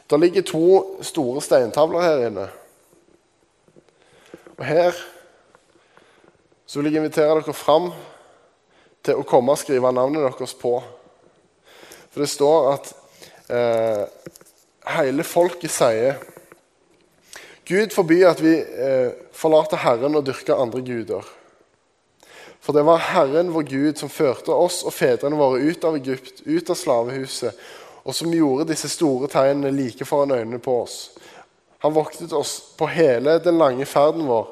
Det 0.08 0.20
ligger 0.20 0.46
to 0.46 0.66
store 1.04 1.42
steintavler 1.42 2.04
her 2.04 2.26
inne. 2.28 2.46
Og 4.58 4.64
her 4.66 5.02
så 6.66 6.78
vil 6.78 6.92
jeg 6.92 7.00
invitere 7.00 7.40
dere 7.40 7.56
fram 7.56 7.90
til 9.02 9.18
å 9.18 9.26
komme 9.26 9.54
og 9.54 9.60
skrive 9.60 9.92
navnet 9.94 10.26
deres 10.26 10.54
på. 10.58 10.76
For 12.18 12.24
det 12.24 12.32
står 12.32 12.64
at 12.72 12.88
eh, 13.54 14.00
hele 14.90 15.22
folket 15.22 15.70
sier 15.70 16.16
Gud 17.68 17.92
forby 17.94 18.16
at 18.26 18.40
vi 18.42 18.56
eh, 18.58 19.12
forlater 19.30 19.78
Herren 19.78 20.18
og 20.18 20.24
dyrker 20.26 20.58
andre 20.58 20.82
guder. 20.82 21.28
For 22.58 22.74
det 22.74 22.82
var 22.88 23.04
Herren 23.12 23.52
vår 23.54 23.68
Gud 23.68 24.02
som 24.02 24.10
førte 24.10 24.50
oss 24.50 24.80
og 24.82 24.96
fedrene 24.96 25.38
våre 25.38 25.62
ut 25.62 25.86
av 25.86 26.00
Egypt, 26.00 26.42
ut 26.42 26.74
av 26.74 26.80
slavehuset, 26.80 27.62
og 28.02 28.18
som 28.18 28.34
gjorde 28.34 28.66
disse 28.72 28.90
store 28.90 29.30
tegnene 29.30 29.70
like 29.76 30.08
foran 30.08 30.34
øynene 30.34 30.58
på 30.58 30.74
oss. 30.80 30.98
Han 31.86 31.94
voktet 31.94 32.34
oss 32.34 32.56
på 32.74 32.90
hele 32.90 33.38
den 33.46 33.62
lange 33.62 33.86
ferden 33.86 34.26
vår, 34.26 34.50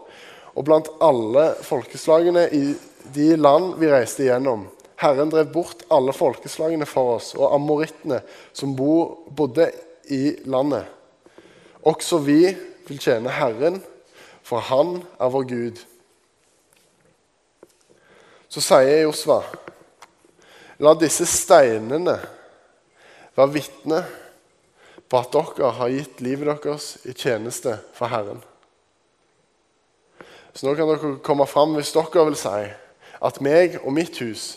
og 0.55 0.71
blant 0.71 0.95
alle 1.03 1.49
folkeslagene 1.67 2.47
i 2.55 2.65
de 3.19 3.33
land 3.43 3.75
vi 3.83 3.91
reiste 3.91 4.29
igjennom. 4.29 4.69
Herren 5.01 5.31
drev 5.33 5.51
bort 5.53 5.85
alle 5.93 6.15
folkeslagene 6.17 6.89
for 6.89 7.17
oss, 7.19 7.35
og 7.37 7.53
amorittene 7.55 8.23
som 8.57 8.73
bodde 8.77 9.69
i 10.13 10.39
landet. 10.49 10.87
Også 11.87 12.19
vi 12.25 12.41
vil 12.87 13.03
tjene 13.03 13.35
Herren, 13.35 13.83
for 14.47 14.63
Han 14.63 15.01
er 15.21 15.31
vår 15.33 15.47
Gud. 15.51 15.83
Så 18.49 18.63
sier 18.63 19.03
Josva, 19.03 19.41
la 20.79 20.95
disse 20.97 21.27
steinene 21.29 22.15
være 23.37 23.53
vitne 23.53 24.03
på 25.11 25.21
at 25.21 25.35
dere 25.35 25.73
har 25.79 25.93
gitt 25.93 26.23
livet 26.25 26.49
deres 26.65 26.95
i 27.07 27.15
tjeneste 27.15 27.77
for 27.95 28.11
Herren. 28.11 28.41
Så 30.57 30.65
nå 30.65 30.73
kan 30.77 30.89
dere 30.89 31.17
komme 31.25 31.47
fram 31.51 31.77
hvis 31.77 31.93
dere 31.95 32.25
vil 32.31 32.39
si 32.39 32.63
at 33.27 33.43
meg 33.45 33.77
og 33.83 33.93
mitt 33.97 34.19
hus, 34.23 34.57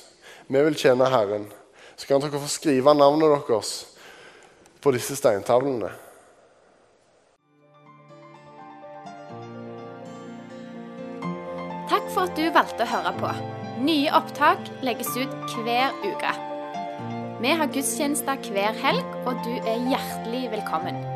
vi 0.49 0.61
vil 0.65 0.77
tjene 0.77 1.07
Herren. 1.13 1.47
Så 1.95 2.07
kan 2.09 2.21
dere 2.23 2.41
få 2.41 2.49
skrive 2.49 2.93
navnet 2.97 3.29
deres 3.29 3.73
på 4.81 4.93
disse 4.95 5.17
steintavlene. 5.19 5.91
Takk 11.89 12.09
for 12.13 12.25
at 12.25 12.37
du 12.37 12.45
valgte 12.55 12.85
å 12.85 12.91
høre 12.95 13.13
på. 13.19 13.33
Nye 13.85 14.11
opptak 14.17 14.71
legges 14.85 15.11
ut 15.19 15.55
hver 15.65 15.93
uke. 16.05 16.33
Vi 17.39 17.53
har 17.55 17.71
gudstjenester 17.71 18.51
hver 18.51 18.75
helg, 18.83 19.15
og 19.25 19.39
du 19.45 19.53
er 19.63 19.87
hjertelig 19.91 20.49
velkommen. 20.57 21.08